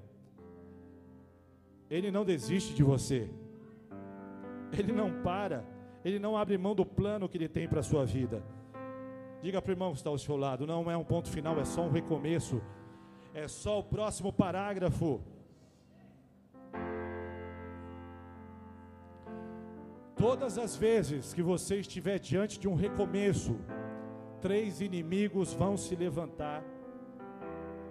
Ele 1.88 2.10
não 2.10 2.24
desiste 2.24 2.74
de 2.74 2.82
você, 2.82 3.30
Ele 4.76 4.90
não 4.90 5.22
para, 5.22 5.64
Ele 6.04 6.18
não 6.18 6.36
abre 6.36 6.58
mão 6.58 6.74
do 6.74 6.84
plano 6.84 7.28
que 7.28 7.38
Ele 7.38 7.48
tem 7.48 7.68
para 7.68 7.78
a 7.78 7.84
sua 7.84 8.04
vida. 8.04 8.42
Diga 9.40 9.62
para 9.62 9.70
o 9.70 9.72
irmão 9.72 9.92
que 9.92 9.98
está 9.98 10.10
ao 10.10 10.18
seu 10.18 10.36
lado: 10.36 10.66
não 10.66 10.90
é 10.90 10.96
um 10.96 11.04
ponto 11.04 11.30
final, 11.30 11.60
é 11.60 11.64
só 11.64 11.82
um 11.82 11.92
recomeço, 11.92 12.60
é 13.32 13.46
só 13.46 13.78
o 13.78 13.84
próximo 13.84 14.32
parágrafo. 14.32 15.22
Todas 20.16 20.58
as 20.58 20.76
vezes 20.76 21.34
que 21.34 21.42
você 21.42 21.80
estiver 21.80 22.18
diante 22.18 22.58
de 22.58 22.68
um 22.68 22.74
recomeço, 22.74 23.56
três 24.40 24.80
inimigos 24.80 25.52
vão 25.52 25.76
se 25.76 25.96
levantar 25.96 26.64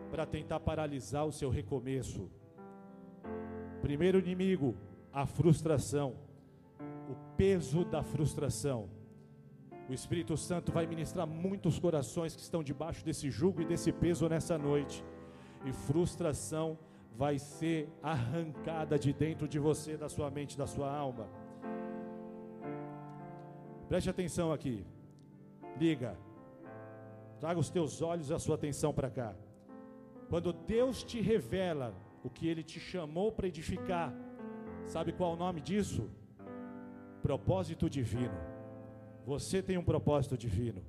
para 0.10 0.26
tentar 0.26 0.60
paralisar 0.60 1.26
o 1.26 1.32
seu 1.32 1.50
recomeço. 1.50 2.30
Primeiro 3.82 4.20
inimigo, 4.20 4.76
a 5.12 5.26
frustração, 5.26 6.16
o 7.10 7.16
peso 7.36 7.84
da 7.84 8.02
frustração. 8.02 8.90
O 9.90 9.94
Espírito 9.94 10.38
Santo 10.38 10.72
vai 10.72 10.88
ministrar 10.88 11.28
muitos 11.28 11.78
corações 11.78 12.36
que 12.36 12.42
estão 12.42 12.64
debaixo 12.64 13.04
desse 13.04 13.30
jugo 13.30 13.62
e 13.62 13.66
desse 13.66 13.92
peso 13.92 14.30
nessa 14.30 14.58
noite. 14.58 15.04
E 15.66 15.74
frustração 15.74 16.80
vai 17.16 17.38
ser 17.38 17.90
arrancada 18.02 18.98
de 18.98 19.12
dentro 19.12 19.48
de 19.48 19.60
você, 19.60 19.98
da 19.98 20.08
sua 20.08 20.32
mente, 20.32 20.58
da 20.58 20.66
sua 20.66 20.90
alma. 20.90 21.28
Preste 23.94 24.10
atenção 24.10 24.52
aqui. 24.52 24.84
Liga. 25.80 26.18
Traga 27.40 27.60
os 27.60 27.70
teus 27.70 28.02
olhos 28.02 28.32
e 28.32 28.34
a 28.34 28.40
sua 28.40 28.56
atenção 28.56 28.92
para 28.92 29.08
cá. 29.08 29.36
Quando 30.30 30.52
Deus 30.52 31.04
te 31.04 31.22
revela 31.22 31.94
o 32.24 32.28
que 32.28 32.48
Ele 32.48 32.64
te 32.64 32.80
chamou 32.80 33.32
para 33.32 33.48
edificar, 33.48 34.12
sabe 34.88 35.14
qual 35.14 35.34
é 35.34 35.36
o 35.36 35.38
nome 35.38 35.62
disso? 35.62 36.10
Propósito 37.22 37.88
divino. 37.88 38.34
Você 39.28 39.62
tem 39.62 39.78
um 39.78 39.84
propósito 39.84 40.36
divino. 40.36 40.82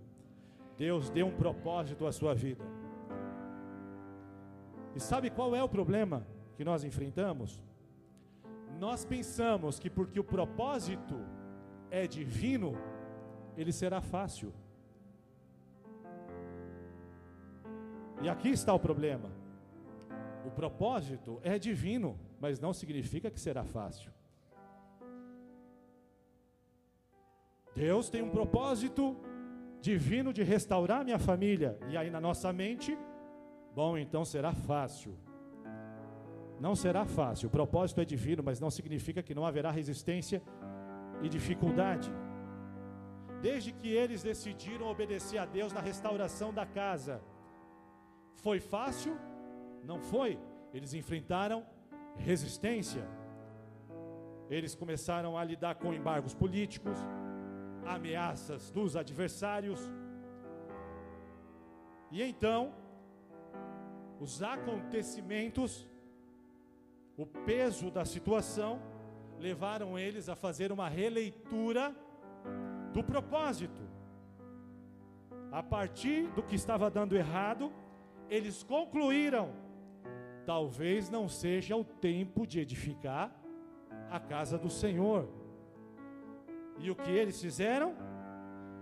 Deus 0.78 1.10
deu 1.10 1.26
um 1.26 1.36
propósito 1.36 2.06
à 2.06 2.10
sua 2.10 2.34
vida. 2.34 2.64
E 4.96 4.98
sabe 4.98 5.28
qual 5.28 5.54
é 5.54 5.62
o 5.62 5.68
problema 5.68 6.26
que 6.56 6.64
nós 6.64 6.84
enfrentamos? 6.84 7.62
Nós 8.80 9.04
pensamos 9.04 9.78
que 9.78 9.90
porque 9.90 10.18
o 10.18 10.24
propósito 10.24 11.16
é 11.90 12.06
divino, 12.06 12.72
ele 13.56 13.72
será 13.72 14.00
fácil. 14.00 14.52
E 18.22 18.28
aqui 18.28 18.50
está 18.50 18.72
o 18.72 18.78
problema. 18.78 19.30
O 20.46 20.50
propósito 20.50 21.40
é 21.42 21.58
divino, 21.58 22.18
mas 22.40 22.60
não 22.60 22.72
significa 22.72 23.30
que 23.30 23.40
será 23.40 23.64
fácil. 23.64 24.10
Deus 27.74 28.08
tem 28.08 28.22
um 28.22 28.30
propósito 28.30 29.16
divino 29.80 30.32
de 30.32 30.42
restaurar 30.42 31.04
minha 31.04 31.18
família, 31.18 31.78
e 31.90 31.96
aí 31.96 32.08
na 32.08 32.20
nossa 32.20 32.52
mente, 32.52 32.96
bom, 33.74 33.98
então 33.98 34.24
será 34.24 34.52
fácil. 34.52 35.14
Não 36.60 36.74
será 36.74 37.04
fácil. 37.04 37.48
O 37.48 37.50
propósito 37.50 38.00
é 38.00 38.04
divino, 38.04 38.42
mas 38.42 38.60
não 38.60 38.70
significa 38.70 39.22
que 39.22 39.34
não 39.34 39.44
haverá 39.44 39.70
resistência 39.70 40.40
e 41.22 41.28
dificuldade. 41.28 42.10
Desde 43.46 43.70
que 43.72 43.88
eles 44.02 44.22
decidiram 44.22 44.86
obedecer 44.86 45.36
a 45.36 45.44
Deus 45.44 45.70
na 45.70 45.80
restauração 45.80 46.50
da 46.58 46.64
casa, 46.64 47.20
foi 48.36 48.58
fácil? 48.58 49.14
Não 49.90 50.00
foi. 50.00 50.38
Eles 50.72 50.94
enfrentaram 50.94 51.58
resistência. 52.16 53.04
Eles 54.48 54.74
começaram 54.74 55.36
a 55.36 55.44
lidar 55.44 55.74
com 55.74 55.92
embargos 55.92 56.34
políticos, 56.34 56.98
ameaças 57.84 58.70
dos 58.70 58.96
adversários. 58.96 59.80
E 62.10 62.22
então, 62.22 62.72
os 64.18 64.42
acontecimentos, 64.42 65.86
o 67.14 67.26
peso 67.26 67.90
da 67.90 68.06
situação, 68.06 68.80
levaram 69.38 69.98
eles 69.98 70.30
a 70.30 70.34
fazer 70.34 70.72
uma 70.72 70.88
releitura 70.88 71.94
do 72.94 73.02
propósito. 73.02 73.82
A 75.52 75.62
partir 75.62 76.28
do 76.28 76.42
que 76.42 76.54
estava 76.54 76.88
dando 76.90 77.16
errado, 77.16 77.72
eles 78.30 78.62
concluíram: 78.62 79.50
talvez 80.46 81.10
não 81.10 81.28
seja 81.28 81.76
o 81.76 81.84
tempo 81.84 82.46
de 82.46 82.60
edificar 82.60 83.30
a 84.10 84.18
casa 84.18 84.56
do 84.56 84.70
Senhor. 84.70 85.28
E 86.78 86.90
o 86.90 86.96
que 86.96 87.10
eles 87.10 87.40
fizeram? 87.40 87.94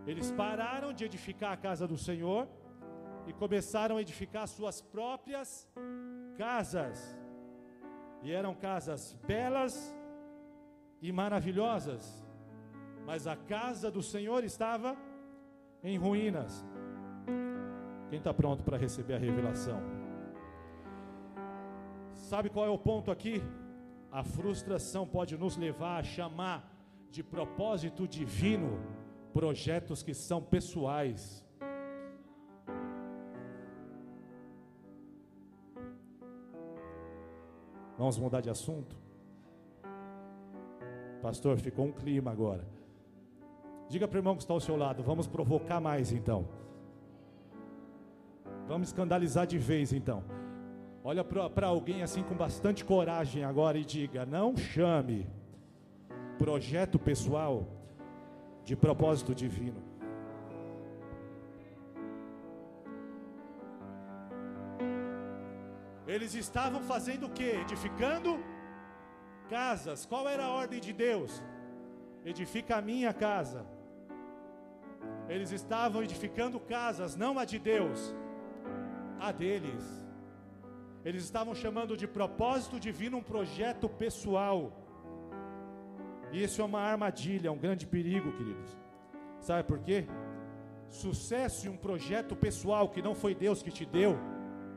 Eles 0.07 0.31
pararam 0.33 0.93
de 0.93 1.05
edificar 1.05 1.53
a 1.53 1.57
casa 1.57 1.87
do 1.87 1.97
Senhor 1.97 2.49
e 3.27 3.33
começaram 3.33 3.97
a 3.97 4.01
edificar 4.01 4.47
suas 4.49 4.81
próprias 4.81 5.69
casas. 6.37 7.19
E 8.23 8.33
eram 8.33 8.55
casas 8.55 9.17
belas 9.27 9.75
e 11.01 11.11
maravilhosas, 11.11 12.22
mas 13.07 13.27
a 13.27 13.37
casa 13.37 13.91
do 13.91 14.03
Senhor 14.03 14.45
estava 14.45 14.97
em 15.83 15.97
ruínas. 15.97 16.65
Quem 18.09 18.19
está 18.19 18.33
pronto 18.33 18.63
para 18.63 18.77
receber 18.77 19.15
a 19.15 19.19
revelação? 19.19 19.81
Sabe 22.13 22.51
qual 22.51 22.67
é 22.67 22.71
o 22.71 22.79
ponto 22.79 23.11
aqui? 23.11 23.43
A 24.11 24.23
frustração 24.23 25.07
pode 25.07 25.37
nos 25.37 25.57
levar 25.57 25.99
a 25.99 26.03
chamar 26.03 26.71
de 27.11 27.23
propósito 27.23 28.07
divino 28.07 28.79
projetos 29.33 30.03
que 30.03 30.15
são 30.15 30.43
pessoais. 30.43 31.43
Vamos 37.97 38.19
mudar 38.19 38.41
de 38.41 38.51
assunto? 38.51 38.97
Pastor, 41.23 41.59
ficou 41.59 41.87
um 41.87 41.93
clima 41.93 42.31
agora. 42.31 42.82
Diga 43.93 44.09
para 44.09 44.17
o 44.17 44.21
irmão 44.21 44.35
que 44.35 44.43
está 44.43 44.55
ao 44.55 44.61
seu 44.67 44.75
lado, 44.75 45.03
vamos 45.03 45.27
provocar 45.27 45.79
mais 45.79 46.13
então. 46.13 46.49
Vamos 48.67 48.89
escandalizar 48.89 49.47
de 49.47 49.59
vez 49.59 49.93
então. 49.93 50.25
Olha 51.05 51.23
para 51.23 51.67
alguém 51.67 52.03
assim 52.03 52.23
com 52.23 52.35
bastante 52.35 52.87
coragem 52.87 53.45
agora 53.45 53.77
e 53.79 53.85
diga: 53.85 54.25
não 54.25 54.57
chame 54.57 55.29
projeto 56.39 56.99
pessoal 56.99 57.67
de 58.65 58.75
propósito 58.75 59.35
divino. 59.35 59.83
Eles 66.07 66.35
estavam 66.35 66.81
fazendo 66.81 67.27
o 67.27 67.31
que? 67.31 67.51
Edificando 67.67 68.43
casas. 69.51 70.07
Qual 70.07 70.27
era 70.27 70.47
a 70.47 70.51
ordem 70.51 70.81
de 70.81 70.95
Deus? 70.95 71.45
Edifica 72.25 72.77
a 72.77 72.81
minha 72.81 73.13
casa. 73.13 73.67
Eles 75.35 75.51
estavam 75.51 76.03
edificando 76.07 76.61
casas, 76.61 77.17
não 77.17 77.39
a 77.39 77.45
de 77.53 77.59
Deus 77.59 78.01
a 79.19 79.31
deles. 79.33 79.85
Eles 81.05 81.23
estavam 81.25 81.55
chamando 81.55 81.97
de 81.97 82.07
propósito 82.07 82.79
divino 82.79 83.17
um 83.19 83.23
projeto 83.23 83.89
pessoal. 83.89 84.59
E 86.33 86.43
isso 86.45 86.61
é 86.61 86.65
uma 86.65 86.81
armadilha, 86.81 87.51
um 87.51 87.63
grande 87.67 87.87
perigo, 87.87 88.33
queridos. 88.39 88.71
Sabe 89.41 89.65
por 89.71 89.79
quê? 89.87 90.07
Sucesso 90.89 91.67
em 91.67 91.71
um 91.71 91.77
projeto 91.89 92.37
pessoal 92.37 92.91
que 92.91 93.01
não 93.01 93.15
foi 93.15 93.35
Deus 93.35 93.63
que 93.63 93.73
te 93.79 93.87
deu 93.87 94.13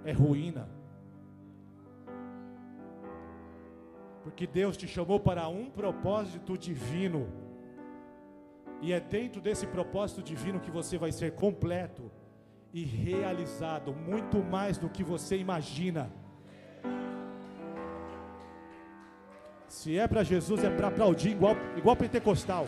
é 0.06 0.14
ruína. 0.14 0.70
Porque 4.24 4.48
Deus 4.48 4.78
te 4.78 4.88
chamou 4.88 5.20
para 5.20 5.48
um 5.50 5.70
propósito 5.70 6.58
divino. 6.58 7.45
E 8.82 8.94
é 8.94 9.00
dentro 9.00 9.42
desse 9.42 9.66
propósito 9.68 10.22
divino 10.22 10.60
que 10.60 10.70
você 10.70 10.98
vai 10.98 11.12
ser 11.12 11.32
completo 11.34 12.12
e 12.74 12.84
realizado 12.84 13.94
muito 13.94 14.44
mais 14.44 14.78
do 14.78 14.90
que 14.90 15.04
você 15.04 15.38
imagina. 15.38 16.12
Se 19.68 19.98
é 19.98 20.08
para 20.08 20.24
Jesus, 20.24 20.64
é 20.64 20.70
para 20.70 20.88
aplaudir, 20.88 21.32
igual, 21.32 21.56
igual 21.78 21.96
pentecostal. 21.96 22.68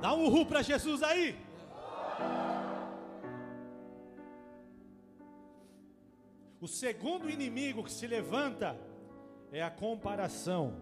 Dá 0.00 0.12
um 0.14 0.26
uhul 0.26 0.44
para 0.44 0.60
Jesus 0.60 1.02
aí. 1.02 1.36
O 6.64 6.66
segundo 6.66 7.28
inimigo 7.28 7.84
que 7.84 7.92
se 7.92 8.06
levanta 8.06 8.74
é 9.52 9.62
a 9.62 9.70
comparação. 9.70 10.72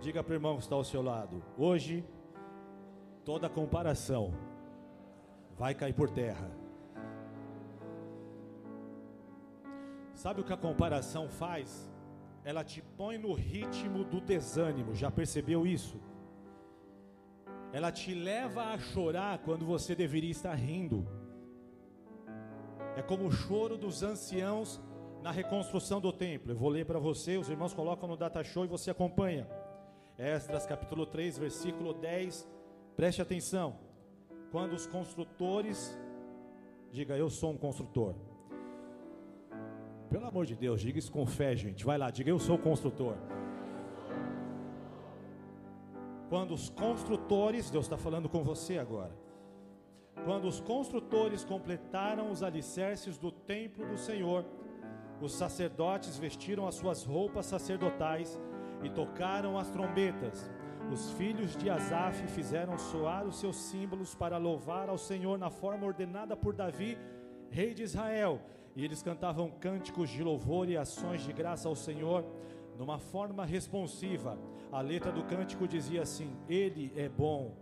Diga 0.00 0.24
para 0.24 0.32
o 0.32 0.34
irmão 0.34 0.56
que 0.56 0.64
está 0.64 0.74
ao 0.74 0.82
seu 0.82 1.00
lado: 1.00 1.40
hoje, 1.56 2.04
toda 3.24 3.48
comparação 3.48 4.34
vai 5.56 5.72
cair 5.72 5.92
por 5.92 6.10
terra. 6.10 6.50
Sabe 10.14 10.40
o 10.40 10.44
que 10.44 10.52
a 10.52 10.56
comparação 10.56 11.28
faz? 11.28 11.88
Ela 12.42 12.64
te 12.64 12.82
põe 12.82 13.18
no 13.18 13.32
ritmo 13.32 14.02
do 14.02 14.20
desânimo, 14.20 14.96
já 14.96 15.12
percebeu 15.12 15.64
isso? 15.64 16.00
Ela 17.72 17.92
te 17.92 18.12
leva 18.14 18.64
a 18.72 18.78
chorar 18.80 19.38
quando 19.44 19.64
você 19.64 19.94
deveria 19.94 20.32
estar 20.32 20.54
rindo. 20.56 21.06
É 22.96 23.02
como 23.02 23.26
o 23.26 23.30
choro 23.30 23.76
dos 23.76 24.02
anciãos 24.02 24.80
na 25.22 25.30
reconstrução 25.30 26.00
do 26.00 26.10
templo. 26.10 26.52
Eu 26.52 26.56
vou 26.56 26.70
ler 26.70 26.86
para 26.86 26.98
você, 26.98 27.36
os 27.36 27.50
irmãos 27.50 27.74
colocam 27.74 28.08
no 28.08 28.16
data 28.16 28.42
show 28.42 28.64
e 28.64 28.68
você 28.68 28.90
acompanha. 28.90 29.46
Esdras 30.18 30.64
capítulo 30.64 31.04
3, 31.04 31.36
versículo 31.36 31.92
10. 31.92 32.48
Preste 32.96 33.20
atenção. 33.20 33.76
Quando 34.50 34.72
os 34.72 34.86
construtores, 34.86 35.98
diga 36.90 37.14
eu 37.18 37.28
sou 37.28 37.50
um 37.50 37.58
construtor. 37.58 38.14
Pelo 40.08 40.26
amor 40.26 40.46
de 40.46 40.56
Deus, 40.56 40.80
diga 40.80 40.98
isso 40.98 41.12
com 41.12 41.26
fé, 41.26 41.54
gente. 41.54 41.84
Vai 41.84 41.98
lá, 41.98 42.10
diga 42.10 42.30
eu 42.30 42.38
sou 42.38 42.56
construtor. 42.56 43.16
Quando 46.30 46.54
os 46.54 46.70
construtores, 46.70 47.70
Deus 47.70 47.84
está 47.84 47.98
falando 47.98 48.26
com 48.26 48.42
você 48.42 48.78
agora 48.78 49.25
quando 50.24 50.46
os 50.46 50.60
construtores 50.60 51.44
completaram 51.44 52.30
os 52.30 52.42
alicerces 52.42 53.16
do 53.18 53.30
templo 53.30 53.86
do 53.86 53.96
Senhor, 53.96 54.44
os 55.20 55.32
sacerdotes 55.32 56.18
vestiram 56.18 56.66
as 56.66 56.74
suas 56.74 57.04
roupas 57.04 57.46
sacerdotais 57.46 58.40
e 58.82 58.90
tocaram 58.90 59.58
as 59.58 59.70
trombetas. 59.70 60.50
Os 60.92 61.10
filhos 61.12 61.56
de 61.56 61.68
Asaf 61.68 62.26
fizeram 62.28 62.78
soar 62.78 63.26
os 63.26 63.40
seus 63.40 63.56
símbolos 63.56 64.14
para 64.14 64.36
louvar 64.36 64.88
ao 64.88 64.98
Senhor 64.98 65.38
na 65.38 65.50
forma 65.50 65.86
ordenada 65.86 66.36
por 66.36 66.54
Davi, 66.54 66.98
rei 67.50 67.74
de 67.74 67.82
Israel. 67.82 68.40
E 68.74 68.84
eles 68.84 69.02
cantavam 69.02 69.50
cânticos 69.50 70.10
de 70.10 70.22
louvor 70.22 70.68
e 70.68 70.76
ações 70.76 71.22
de 71.22 71.32
graça 71.32 71.68
ao 71.68 71.74
Senhor 71.74 72.24
numa 72.78 72.98
forma 72.98 73.44
responsiva. 73.44 74.38
A 74.70 74.80
letra 74.80 75.10
do 75.10 75.24
cântico 75.24 75.66
dizia 75.66 76.02
assim: 76.02 76.36
Ele 76.48 76.92
é 76.94 77.08
bom 77.08 77.54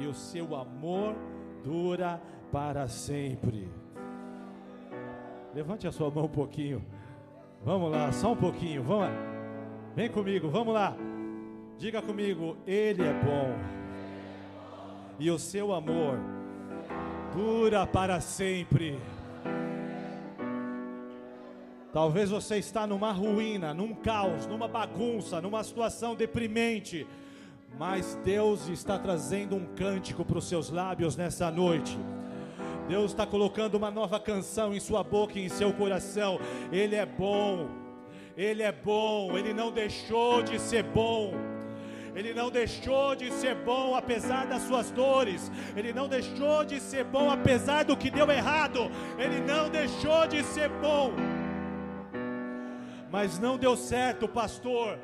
e 0.00 0.06
o 0.06 0.14
seu 0.14 0.56
amor 0.56 1.14
dura 1.62 2.20
para 2.50 2.88
sempre. 2.88 3.68
Levante 5.54 5.86
a 5.86 5.92
sua 5.92 6.10
mão 6.10 6.24
um 6.24 6.28
pouquinho. 6.28 6.84
Vamos 7.64 7.90
lá, 7.90 8.10
só 8.12 8.32
um 8.32 8.36
pouquinho. 8.36 8.82
Vamos 8.82 9.04
lá. 9.04 9.12
Vem 9.94 10.10
comigo, 10.10 10.48
vamos 10.48 10.74
lá. 10.74 10.96
Diga 11.78 12.00
comigo, 12.00 12.56
Ele 12.66 13.02
é 13.02 13.12
bom. 13.12 13.56
E 15.18 15.30
o 15.30 15.38
seu 15.38 15.72
amor 15.72 16.18
dura 17.34 17.86
para 17.86 18.20
sempre. 18.20 18.98
Talvez 21.92 22.30
você 22.30 22.56
está 22.56 22.86
numa 22.86 23.12
ruína, 23.12 23.74
num 23.74 23.94
caos, 23.94 24.46
numa 24.46 24.66
bagunça, 24.66 25.42
numa 25.42 25.62
situação 25.62 26.14
deprimente, 26.14 27.06
mas 27.78 28.18
Deus 28.24 28.68
está 28.68 28.98
trazendo 28.98 29.56
um 29.56 29.66
cântico 29.74 30.24
para 30.24 30.38
os 30.38 30.48
seus 30.48 30.70
lábios 30.70 31.16
nessa 31.16 31.50
noite. 31.50 31.98
Deus 32.88 33.12
está 33.12 33.26
colocando 33.26 33.76
uma 33.76 33.90
nova 33.90 34.18
canção 34.20 34.74
em 34.74 34.80
sua 34.80 35.02
boca 35.02 35.38
e 35.38 35.44
em 35.44 35.48
seu 35.48 35.72
coração. 35.72 36.38
Ele 36.70 36.96
é 36.96 37.06
bom, 37.06 37.68
Ele 38.36 38.62
é 38.62 38.72
bom, 38.72 39.36
Ele 39.36 39.52
não 39.52 39.70
deixou 39.70 40.42
de 40.42 40.58
ser 40.58 40.82
bom. 40.82 41.32
Ele 42.14 42.34
não 42.34 42.50
deixou 42.50 43.16
de 43.16 43.32
ser 43.32 43.54
bom 43.54 43.94
apesar 43.94 44.46
das 44.46 44.62
suas 44.62 44.90
dores. 44.90 45.50
Ele 45.74 45.92
não 45.92 46.08
deixou 46.08 46.64
de 46.64 46.78
ser 46.78 47.04
bom 47.04 47.30
apesar 47.30 47.84
do 47.84 47.96
que 47.96 48.10
deu 48.10 48.30
errado. 48.30 48.90
Ele 49.18 49.40
não 49.40 49.70
deixou 49.70 50.26
de 50.26 50.42
ser 50.44 50.68
bom 50.68 51.12
mas 53.12 53.38
não 53.38 53.58
deu 53.58 53.76
certo, 53.76 54.26
pastor. 54.26 54.98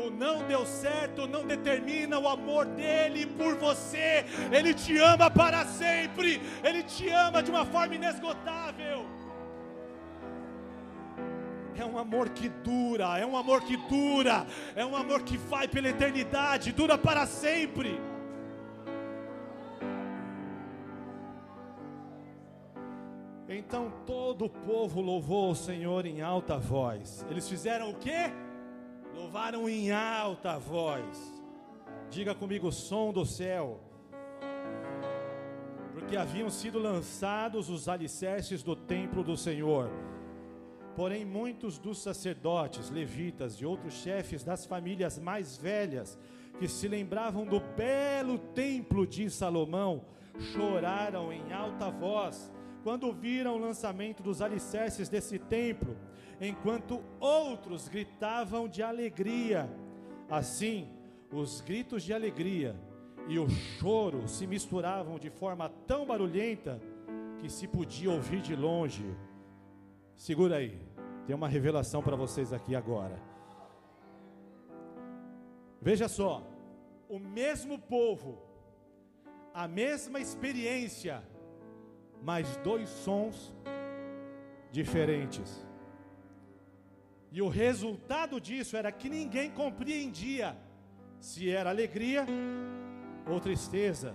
O 0.00 0.10
não 0.10 0.42
deu 0.44 0.64
certo 0.64 1.26
não 1.26 1.46
determina 1.46 2.18
o 2.18 2.28
amor 2.28 2.64
dele 2.66 3.26
por 3.26 3.56
você. 3.56 4.24
Ele 4.50 4.72
te 4.72 4.96
ama 4.98 5.30
para 5.30 5.64
sempre. 5.66 6.40
Ele 6.64 6.82
te 6.82 7.08
ama 7.08 7.42
de 7.42 7.50
uma 7.50 7.64
forma 7.66 7.94
inesgotável. 7.94 9.06
É 11.76 11.84
um 11.84 11.96
amor 11.96 12.28
que 12.30 12.48
dura, 12.48 13.18
é 13.18 13.24
um 13.24 13.36
amor 13.36 13.62
que 13.62 13.76
dura, 13.88 14.46
é 14.76 14.84
um 14.84 14.94
amor 14.94 15.22
que 15.22 15.38
vai 15.38 15.66
pela 15.66 15.88
eternidade, 15.88 16.72
dura 16.72 16.98
para 16.98 17.24
sempre. 17.26 17.98
Então 23.48 23.90
todo 24.04 24.44
o 24.44 24.50
povo 24.50 25.00
louvou 25.00 25.50
o 25.50 25.54
Senhor 25.54 26.04
em 26.04 26.20
alta 26.20 26.58
voz. 26.58 27.24
Eles 27.30 27.48
fizeram 27.48 27.90
o 27.90 27.94
quê? 27.94 28.30
Louvaram 29.14 29.68
em 29.68 29.92
alta 29.92 30.58
voz. 30.58 31.42
Diga 32.10 32.34
comigo, 32.34 32.68
o 32.68 32.72
som 32.72 33.12
do 33.12 33.24
céu. 33.24 33.80
Porque 35.92 36.16
haviam 36.16 36.50
sido 36.50 36.78
lançados 36.78 37.68
os 37.68 37.88
alicerces 37.88 38.62
do 38.62 38.74
templo 38.74 39.22
do 39.22 39.36
Senhor. 39.36 39.90
Porém, 40.96 41.24
muitos 41.24 41.78
dos 41.78 42.02
sacerdotes, 42.02 42.90
levitas 42.90 43.54
e 43.54 43.64
outros 43.64 43.94
chefes 43.94 44.42
das 44.42 44.66
famílias 44.66 45.18
mais 45.18 45.56
velhas, 45.56 46.18
que 46.58 46.68
se 46.68 46.88
lembravam 46.88 47.46
do 47.46 47.60
belo 47.60 48.38
templo 48.38 49.06
de 49.06 49.30
Salomão, 49.30 50.04
choraram 50.52 51.32
em 51.32 51.52
alta 51.52 51.90
voz 51.90 52.52
quando 52.82 53.12
viram 53.12 53.56
o 53.56 53.58
lançamento 53.58 54.22
dos 54.22 54.40
alicerces 54.40 55.08
desse 55.08 55.38
templo, 55.38 55.96
enquanto 56.40 57.02
outros 57.18 57.88
gritavam 57.88 58.68
de 58.68 58.82
alegria. 58.82 59.68
Assim, 60.28 60.88
os 61.32 61.60
gritos 61.60 62.02
de 62.02 62.12
alegria 62.12 62.74
e 63.28 63.38
o 63.38 63.48
choro 63.48 64.26
se 64.26 64.46
misturavam 64.46 65.18
de 65.18 65.30
forma 65.30 65.68
tão 65.86 66.06
barulhenta 66.06 66.80
que 67.38 67.48
se 67.48 67.66
podia 67.68 68.10
ouvir 68.10 68.40
de 68.40 68.56
longe. 68.56 69.04
Segura 70.16 70.56
aí, 70.56 70.80
tem 71.26 71.34
uma 71.34 71.48
revelação 71.48 72.02
para 72.02 72.16
vocês 72.16 72.52
aqui 72.52 72.74
agora. 72.74 73.20
Veja 75.80 76.08
só, 76.08 76.46
o 77.08 77.18
mesmo 77.18 77.78
povo, 77.78 78.42
a 79.54 79.66
mesma 79.66 80.20
experiência, 80.20 81.22
mas 82.22 82.56
dois 82.58 82.88
sons 82.88 83.54
diferentes. 84.70 85.64
E 87.32 87.40
o 87.40 87.48
resultado 87.48 88.40
disso 88.40 88.76
era 88.76 88.90
que 88.90 89.08
ninguém 89.08 89.50
compreendia 89.50 90.56
se 91.20 91.50
era 91.50 91.70
alegria 91.70 92.26
ou 93.26 93.40
tristeza. 93.40 94.14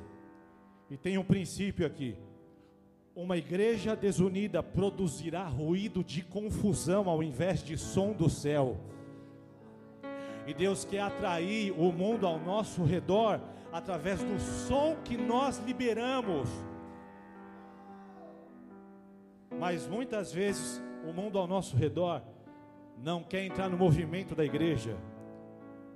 E 0.89 0.97
tem 0.97 1.17
um 1.17 1.23
princípio 1.23 1.85
aqui: 1.85 2.17
uma 3.15 3.37
igreja 3.37 3.95
desunida 3.95 4.61
produzirá 4.61 5.47
ruído 5.47 6.03
de 6.03 6.21
confusão 6.21 7.09
ao 7.09 7.23
invés 7.23 7.63
de 7.63 7.77
som 7.77 8.11
do 8.11 8.29
céu. 8.29 8.77
E 10.45 10.53
Deus 10.53 10.85
quer 10.85 11.01
atrair 11.01 11.71
o 11.71 11.91
mundo 11.91 12.27
ao 12.27 12.37
nosso 12.37 12.83
redor 12.83 13.39
através 13.71 14.21
do 14.21 14.39
som 14.39 14.95
que 15.03 15.17
nós 15.17 15.57
liberamos. 15.65 16.49
Mas 19.67 19.87
muitas 19.87 20.31
vezes 20.31 20.79
o 21.03 21.11
mundo 21.11 21.39
ao 21.39 21.47
nosso 21.47 21.75
redor 21.75 22.21
não 23.03 23.23
quer 23.23 23.43
entrar 23.43 23.67
no 23.67 23.75
movimento 23.75 24.35
da 24.35 24.45
igreja, 24.45 24.95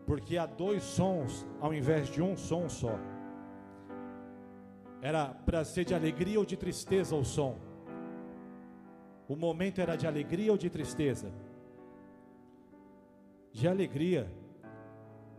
porque 0.08 0.40
há 0.40 0.48
dois 0.48 0.82
sons 0.82 1.46
ao 1.62 1.72
invés 1.72 2.08
de 2.10 2.20
um 2.20 2.36
som 2.36 2.68
só. 2.68 2.98
Era 5.04 5.28
para 5.28 5.64
ser 5.64 5.86
de 5.86 5.94
alegria 5.94 6.40
ou 6.40 6.46
de 6.46 6.58
tristeza 6.58 7.16
o 7.16 7.24
som. 7.24 7.60
O 9.28 9.36
momento 9.36 9.80
era 9.80 9.96
de 9.96 10.08
alegria 10.08 10.52
ou 10.52 10.58
de 10.58 10.68
tristeza? 10.68 11.32
De 13.52 13.68
alegria. 13.68 14.34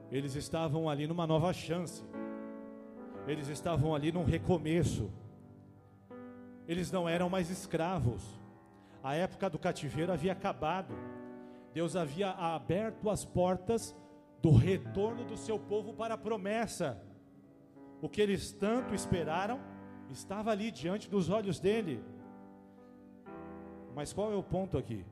Eles 0.09 0.37
estavam 0.37 0.89
ali 0.89 1.05
numa 1.09 1.27
nova 1.27 1.53
chance. 1.53 2.05
Eles 3.27 3.49
estavam 3.49 3.93
ali 3.93 4.13
num 4.13 4.23
recomeço 4.23 5.11
eles 6.71 6.93
não 6.93 7.09
eram 7.09 7.29
mais 7.29 7.51
escravos. 7.51 8.23
A 9.03 9.17
época 9.17 9.51
do 9.51 9.59
cativeiro 9.59 10.13
havia 10.13 10.31
acabado. 10.31 10.95
Deus 11.75 11.97
havia 11.97 12.31
aberto 12.31 13.11
as 13.11 13.25
portas 13.25 13.93
do 14.41 14.53
retorno 14.53 15.25
do 15.25 15.37
seu 15.37 15.59
povo 15.59 15.93
para 15.93 16.15
a 16.15 16.19
promessa. 16.19 17.03
O 18.01 18.09
que 18.09 18.21
eles 18.21 18.53
tanto 18.53 18.95
esperaram 18.95 19.59
estava 20.11 20.53
ali 20.53 20.71
diante 20.71 21.11
dos 21.11 21.29
olhos 21.29 21.59
dele. 21.59 22.05
Mas 23.93 24.13
qual 24.13 24.33
é 24.33 24.37
o 24.37 24.43
ponto 24.43 24.79
aqui? 24.79 25.05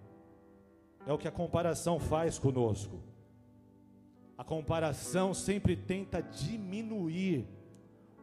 É 1.04 1.12
o 1.12 1.18
que 1.18 1.26
a 1.26 1.32
comparação 1.32 1.98
faz 1.98 2.38
conosco. 2.38 3.02
A 4.36 4.44
comparação 4.44 5.34
sempre 5.34 5.76
tenta 5.76 6.22
diminuir 6.22 7.48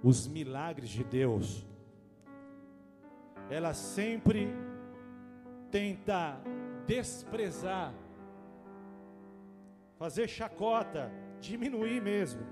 os 0.02 0.26
milagres 0.26 0.90
de 0.90 1.04
Deus 1.04 1.66
ela 3.50 3.74
sempre 3.74 4.50
tenta 5.72 6.40
desprezar, 6.88 7.94
fazer 9.98 10.28
chacota, 10.28 11.12
diminuir 11.40 12.02
mesmo 12.02 12.46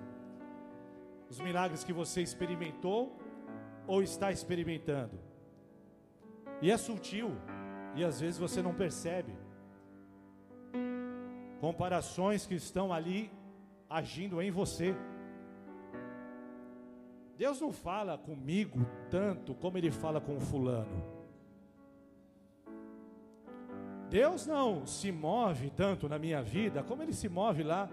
os 1.30 1.40
milagres 1.40 1.84
que 1.84 1.94
você 1.94 2.22
experimentou 2.22 3.18
ou 3.88 4.04
está 4.04 4.32
experimentando. 4.32 5.20
E 6.62 6.70
é 6.70 6.78
sutil, 6.78 7.32
e 7.96 8.04
às 8.04 8.20
vezes 8.22 8.38
você 8.38 8.62
não 8.62 8.74
percebe. 8.74 9.34
Comparações 11.60 12.46
que 12.46 12.56
estão 12.56 12.94
ali 12.94 13.32
agindo 13.90 14.42
em 14.42 14.52
você. 14.52 14.96
Deus 17.38 17.60
não 17.60 17.72
fala 17.72 18.18
comigo 18.18 18.86
tanto 19.10 19.56
como 19.56 19.78
Ele 19.78 19.92
fala 19.92 20.22
com 20.22 20.38
o 20.38 20.40
fulano. 20.40 21.14
Deus 24.10 24.46
não 24.46 24.86
se 24.86 25.12
move 25.12 25.72
tanto 25.72 26.08
na 26.08 26.20
minha 26.20 26.42
vida 26.44 26.84
como 26.84 27.02
Ele 27.02 27.14
se 27.14 27.28
move 27.28 27.64
lá 27.64 27.90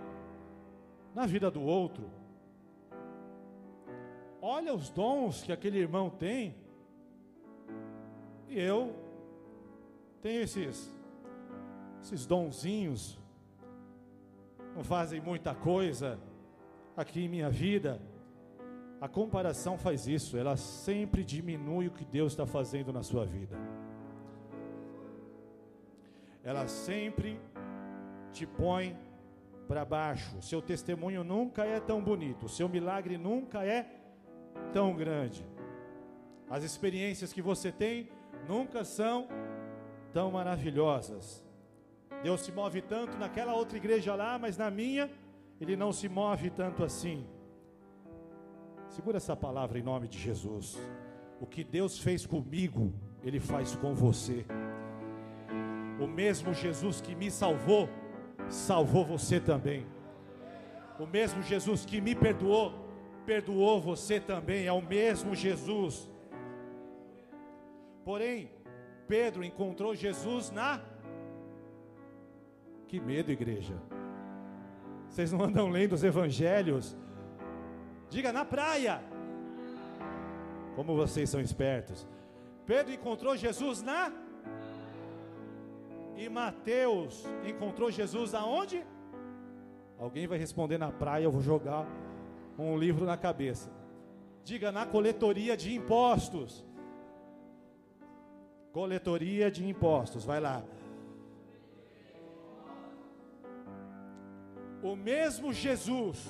na 1.14 1.24
vida 1.26 1.50
do 1.50 1.62
outro. 1.62 2.10
Olha 4.42 4.74
os 4.74 4.90
dons 4.90 5.42
que 5.42 5.52
aquele 5.52 5.78
irmão 5.78 6.10
tem, 6.10 6.54
e 8.48 8.58
eu 8.58 8.94
tenho 10.20 10.42
esses, 10.42 10.94
esses 12.02 12.26
donzinhos, 12.26 13.18
não 14.74 14.82
fazem 14.84 15.20
muita 15.20 15.54
coisa 15.54 16.18
aqui 16.96 17.24
em 17.24 17.28
minha 17.28 17.50
vida. 17.50 18.00
A 19.00 19.08
comparação 19.08 19.78
faz 19.78 20.06
isso, 20.06 20.36
ela 20.36 20.56
sempre 20.56 21.24
diminui 21.24 21.86
o 21.86 21.90
que 21.90 22.04
Deus 22.04 22.32
está 22.32 22.46
fazendo 22.46 22.92
na 22.92 23.02
sua 23.02 23.24
vida. 23.24 23.56
Ela 26.44 26.66
sempre 26.68 27.40
te 28.30 28.46
põe 28.46 28.96
para 29.66 29.84
baixo. 29.84 30.36
O 30.36 30.42
seu 30.42 30.60
testemunho 30.60 31.24
nunca 31.24 31.64
é 31.64 31.80
tão 31.80 32.02
bonito. 32.02 32.46
O 32.46 32.48
seu 32.48 32.68
milagre 32.68 33.16
nunca 33.16 33.64
é 33.64 33.86
tão 34.72 34.94
grande. 34.94 35.46
As 36.48 36.62
experiências 36.62 37.32
que 37.32 37.40
você 37.40 37.72
tem 37.72 38.08
nunca 38.46 38.84
são 38.84 39.28
tão 40.12 40.30
maravilhosas. 40.30 41.42
Deus 42.22 42.42
se 42.42 42.52
move 42.52 42.82
tanto 42.82 43.16
naquela 43.16 43.54
outra 43.54 43.78
igreja 43.78 44.14
lá, 44.14 44.38
mas 44.38 44.58
na 44.58 44.70
minha, 44.70 45.10
Ele 45.58 45.74
não 45.74 45.92
se 45.92 46.08
move 46.08 46.50
tanto 46.50 46.84
assim. 46.84 47.26
Segura 48.90 49.18
essa 49.18 49.36
palavra 49.36 49.78
em 49.78 49.84
nome 49.84 50.08
de 50.08 50.18
Jesus. 50.18 50.76
O 51.40 51.46
que 51.46 51.62
Deus 51.62 51.96
fez 52.00 52.26
comigo, 52.26 52.92
Ele 53.22 53.38
faz 53.38 53.76
com 53.76 53.94
você. 53.94 54.44
O 56.00 56.08
mesmo 56.08 56.52
Jesus 56.52 57.00
que 57.00 57.14
me 57.14 57.30
salvou, 57.30 57.88
salvou 58.48 59.04
você 59.04 59.38
também. 59.38 59.86
O 60.98 61.06
mesmo 61.06 61.40
Jesus 61.40 61.84
que 61.86 62.00
me 62.00 62.16
perdoou, 62.16 62.74
perdoou 63.24 63.80
você 63.80 64.18
também. 64.18 64.66
É 64.66 64.72
o 64.72 64.82
mesmo 64.82 65.36
Jesus. 65.36 66.10
Porém, 68.04 68.50
Pedro 69.06 69.44
encontrou 69.44 69.94
Jesus 69.94 70.50
na. 70.50 70.80
Que 72.88 72.98
medo, 72.98 73.30
igreja. 73.30 73.80
Vocês 75.08 75.30
não 75.30 75.44
andam 75.44 75.68
lendo 75.68 75.92
os 75.92 76.02
evangelhos? 76.02 76.96
Diga 78.10 78.32
na 78.32 78.44
praia. 78.44 79.00
Como 80.74 80.96
vocês 80.96 81.30
são 81.30 81.40
espertos. 81.40 82.06
Pedro 82.66 82.92
encontrou 82.92 83.36
Jesus 83.36 83.82
na. 83.82 84.12
E 86.16 86.28
Mateus 86.28 87.24
encontrou 87.46 87.90
Jesus 87.90 88.34
aonde? 88.34 88.84
Alguém 89.98 90.26
vai 90.26 90.38
responder 90.38 90.76
na 90.76 90.90
praia, 90.90 91.24
eu 91.24 91.30
vou 91.30 91.40
jogar 91.40 91.86
um 92.58 92.76
livro 92.76 93.06
na 93.06 93.16
cabeça. 93.16 93.70
Diga 94.44 94.72
na 94.72 94.84
coletoria 94.84 95.56
de 95.56 95.74
impostos. 95.74 96.64
Coletoria 98.72 99.50
de 99.50 99.66
impostos, 99.66 100.24
vai 100.24 100.40
lá. 100.40 100.62
O 104.82 104.96
mesmo 104.96 105.52
Jesus, 105.52 106.26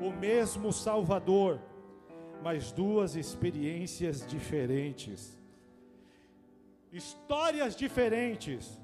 o 0.00 0.10
mesmo 0.10 0.72
Salvador, 0.72 1.60
mas 2.42 2.72
duas 2.72 3.16
experiências 3.16 4.26
diferentes, 4.26 5.38
histórias 6.92 7.74
diferentes, 7.74 8.80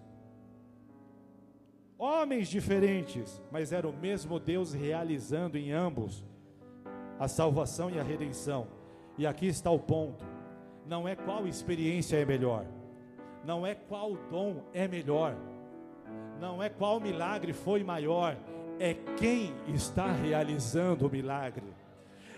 homens 1.98 2.48
diferentes, 2.48 3.42
mas 3.52 3.72
era 3.72 3.86
o 3.86 3.92
mesmo 3.92 4.40
Deus 4.40 4.72
realizando 4.72 5.58
em 5.58 5.70
ambos 5.72 6.24
a 7.18 7.28
salvação 7.28 7.90
e 7.90 8.00
a 8.00 8.02
redenção. 8.02 8.66
E 9.18 9.26
aqui 9.26 9.46
está 9.46 9.70
o 9.70 9.78
ponto. 9.78 10.24
Não 10.86 11.06
é 11.06 11.14
qual 11.14 11.46
experiência 11.46 12.16
é 12.16 12.24
melhor, 12.24 12.64
não 13.44 13.66
é 13.66 13.74
qual 13.74 14.16
dom 14.30 14.64
é 14.72 14.88
melhor, 14.88 15.36
não 16.40 16.62
é 16.62 16.70
qual 16.70 16.98
milagre 16.98 17.52
foi 17.52 17.84
maior, 17.84 18.34
é 18.80 18.94
quem 19.18 19.52
está 19.68 20.10
realizando 20.10 21.06
o 21.06 21.10
milagre, 21.10 21.66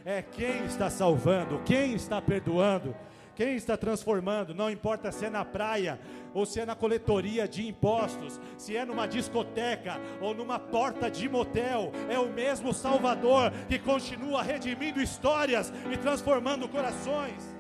é 0.04 0.20
quem 0.20 0.64
está 0.64 0.90
salvando, 0.90 1.62
quem 1.64 1.94
está 1.94 2.20
perdoando, 2.20 2.96
quem 3.36 3.54
está 3.54 3.76
transformando, 3.76 4.52
não 4.52 4.68
importa 4.68 5.12
se 5.12 5.24
é 5.24 5.30
na 5.30 5.44
praia 5.44 6.00
ou 6.34 6.44
se 6.44 6.58
é 6.58 6.66
na 6.66 6.74
coletoria 6.74 7.46
de 7.46 7.66
impostos, 7.66 8.40
se 8.58 8.76
é 8.76 8.84
numa 8.84 9.06
discoteca 9.06 10.00
ou 10.20 10.34
numa 10.34 10.58
porta 10.58 11.08
de 11.08 11.28
motel, 11.28 11.92
é 12.10 12.18
o 12.18 12.28
mesmo 12.28 12.74
Salvador 12.74 13.52
que 13.68 13.78
continua 13.78 14.42
redimindo 14.42 15.00
histórias 15.00 15.72
e 15.92 15.96
transformando 15.96 16.68
corações. 16.68 17.56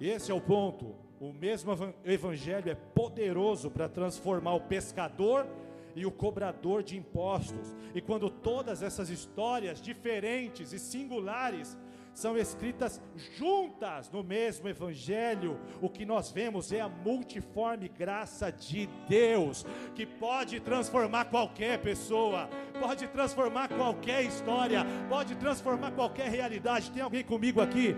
Esse 0.00 0.32
é 0.32 0.34
o 0.34 0.40
ponto. 0.40 0.96
O 1.20 1.32
mesmo 1.32 1.72
evangelho 2.04 2.68
é 2.68 2.74
poderoso 2.74 3.70
para 3.70 3.88
transformar 3.88 4.54
o 4.54 4.60
pescador 4.62 5.46
e 5.94 6.06
o 6.06 6.10
cobrador 6.10 6.82
de 6.82 6.96
impostos. 6.96 7.74
E 7.94 8.00
quando 8.00 8.30
todas 8.30 8.82
essas 8.82 9.10
histórias 9.10 9.80
diferentes 9.80 10.72
e 10.72 10.78
singulares 10.78 11.76
são 12.14 12.36
escritas 12.36 13.00
juntas 13.36 14.10
no 14.10 14.22
mesmo 14.22 14.68
evangelho, 14.68 15.58
o 15.80 15.88
que 15.88 16.04
nós 16.04 16.30
vemos 16.30 16.72
é 16.72 16.80
a 16.80 16.88
multiforme 16.88 17.88
graça 17.88 18.50
de 18.52 18.86
Deus, 19.08 19.64
que 19.94 20.04
pode 20.04 20.60
transformar 20.60 21.26
qualquer 21.26 21.80
pessoa, 21.80 22.48
pode 22.78 23.08
transformar 23.08 23.68
qualquer 23.68 24.22
história, 24.24 24.84
pode 25.08 25.34
transformar 25.36 25.92
qualquer 25.92 26.28
realidade. 26.28 26.90
Tem 26.90 27.02
alguém 27.02 27.24
comigo 27.24 27.60
aqui? 27.60 27.96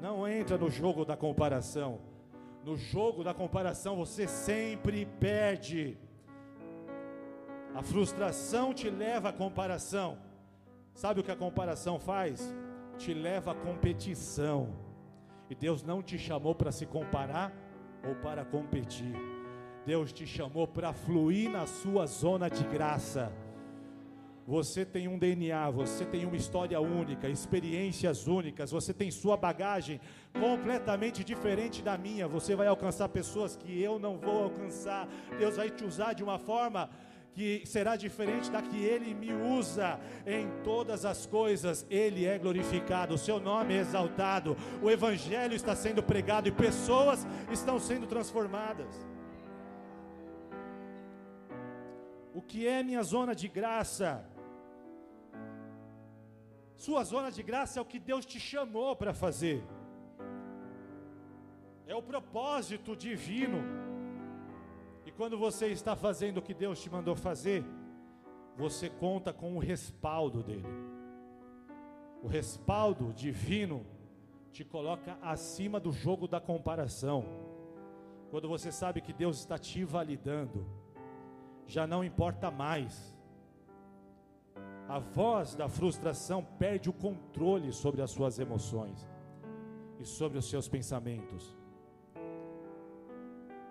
Não 0.00 0.26
entra 0.26 0.56
no 0.56 0.70
jogo 0.70 1.04
da 1.04 1.16
comparação. 1.16 2.09
No 2.64 2.76
jogo 2.76 3.24
da 3.24 3.32
comparação 3.32 3.96
você 3.96 4.26
sempre 4.26 5.06
perde. 5.18 5.96
A 7.74 7.82
frustração 7.82 8.74
te 8.74 8.90
leva 8.90 9.30
à 9.30 9.32
comparação. 9.32 10.18
Sabe 10.94 11.20
o 11.20 11.24
que 11.24 11.30
a 11.30 11.36
comparação 11.36 11.98
faz? 11.98 12.54
Te 12.98 13.14
leva 13.14 13.52
à 13.52 13.54
competição. 13.54 14.68
E 15.48 15.54
Deus 15.54 15.82
não 15.82 16.02
te 16.02 16.18
chamou 16.18 16.54
para 16.54 16.70
se 16.70 16.84
comparar 16.84 17.52
ou 18.06 18.14
para 18.16 18.44
competir. 18.44 19.14
Deus 19.86 20.12
te 20.12 20.26
chamou 20.26 20.68
para 20.68 20.92
fluir 20.92 21.50
na 21.50 21.66
sua 21.66 22.06
zona 22.06 22.50
de 22.50 22.62
graça. 22.64 23.32
Você 24.46 24.84
tem 24.84 25.06
um 25.06 25.18
DNA, 25.18 25.70
você 25.70 26.04
tem 26.04 26.24
uma 26.24 26.36
história 26.36 26.80
única, 26.80 27.28
experiências 27.28 28.26
únicas, 28.26 28.70
você 28.70 28.92
tem 28.92 29.10
sua 29.10 29.36
bagagem 29.36 30.00
completamente 30.32 31.22
diferente 31.22 31.82
da 31.82 31.96
minha. 31.96 32.26
Você 32.26 32.56
vai 32.56 32.66
alcançar 32.66 33.08
pessoas 33.10 33.56
que 33.56 33.80
eu 33.80 33.98
não 33.98 34.18
vou 34.18 34.44
alcançar. 34.44 35.08
Deus 35.38 35.56
vai 35.56 35.70
te 35.70 35.84
usar 35.84 36.14
de 36.14 36.22
uma 36.22 36.38
forma 36.38 36.90
que 37.32 37.62
será 37.64 37.96
diferente 37.96 38.50
da 38.50 38.60
que 38.60 38.82
Ele 38.82 39.14
me 39.14 39.32
usa 39.32 40.00
em 40.26 40.48
todas 40.64 41.04
as 41.04 41.26
coisas. 41.26 41.86
Ele 41.88 42.24
é 42.24 42.38
glorificado, 42.38 43.14
o 43.14 43.18
Seu 43.18 43.38
nome 43.38 43.74
é 43.74 43.78
exaltado, 43.78 44.56
o 44.82 44.90
Evangelho 44.90 45.54
está 45.54 45.76
sendo 45.76 46.02
pregado 46.02 46.48
e 46.48 46.52
pessoas 46.52 47.26
estão 47.50 47.78
sendo 47.78 48.06
transformadas. 48.06 49.08
O 52.32 52.40
que 52.40 52.66
é 52.66 52.82
minha 52.82 53.02
zona 53.02 53.34
de 53.34 53.48
graça? 53.48 54.24
Sua 56.84 57.04
zona 57.04 57.30
de 57.30 57.42
graça 57.42 57.78
é 57.78 57.82
o 57.82 57.84
que 57.84 57.98
Deus 57.98 58.24
te 58.24 58.40
chamou 58.40 58.96
para 58.96 59.12
fazer. 59.12 59.62
É 61.86 61.94
o 61.94 62.00
propósito 62.02 62.96
divino. 62.96 63.58
E 65.04 65.12
quando 65.12 65.36
você 65.36 65.66
está 65.66 65.94
fazendo 65.94 66.38
o 66.38 66.42
que 66.42 66.54
Deus 66.54 66.80
te 66.80 66.88
mandou 66.88 67.14
fazer, 67.14 67.62
você 68.56 68.88
conta 68.88 69.30
com 69.30 69.56
o 69.56 69.58
respaldo 69.58 70.42
dele. 70.42 70.72
O 72.22 72.26
respaldo 72.26 73.12
divino 73.12 73.84
te 74.50 74.64
coloca 74.64 75.18
acima 75.20 75.78
do 75.78 75.92
jogo 75.92 76.26
da 76.26 76.40
comparação. 76.40 77.26
Quando 78.30 78.48
você 78.48 78.72
sabe 78.72 79.02
que 79.02 79.12
Deus 79.12 79.38
está 79.38 79.58
te 79.58 79.84
validando, 79.84 80.66
já 81.66 81.86
não 81.86 82.02
importa 82.02 82.50
mais 82.50 83.14
a 84.90 84.98
voz 84.98 85.54
da 85.54 85.68
frustração 85.68 86.44
perde 86.58 86.90
o 86.90 86.92
controle 86.92 87.72
sobre 87.72 88.02
as 88.02 88.10
suas 88.10 88.40
emoções 88.40 89.08
e 90.00 90.04
sobre 90.04 90.36
os 90.36 90.50
seus 90.50 90.68
pensamentos. 90.68 91.56